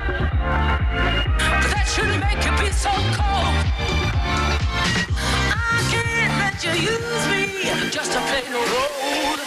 But 1.35 1.69
that 1.75 1.91
shouldn't 1.93 2.21
make 2.23 2.45
you 2.45 2.53
be 2.63 2.71
so 2.71 2.91
cold. 3.19 3.65
I 5.51 5.83
can't 5.91 6.33
let 6.39 6.63
you 6.63 6.71
use 6.79 7.27
me 7.27 7.91
just 7.91 8.13
to 8.13 8.19
play 8.21 8.43
no 8.49 8.61
role. 8.71 9.39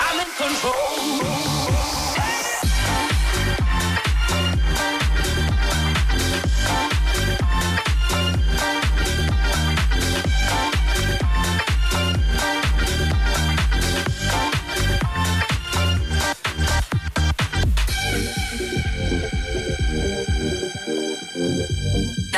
I'm 0.00 0.20
in 0.20 0.30
control. 0.40 1.37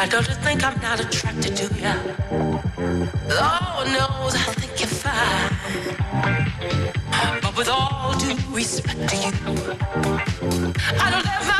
Now 0.00 0.06
don't 0.06 0.26
you 0.26 0.34
think 0.36 0.64
I'm 0.64 0.80
not 0.80 0.98
attracted 0.98 1.54
to 1.56 1.64
you? 1.74 1.92
Lord 3.28 3.86
knows 3.92 4.34
I 4.34 4.46
think 4.56 4.80
you're 4.80 4.88
fine. 4.88 5.52
But 7.42 7.54
with 7.54 7.68
all 7.68 8.18
due 8.18 8.34
respect 8.50 9.10
to 9.10 9.16
you, 9.16 9.32
I 10.98 11.10
don't 11.10 11.26
let 11.26 11.42
my 11.52 11.59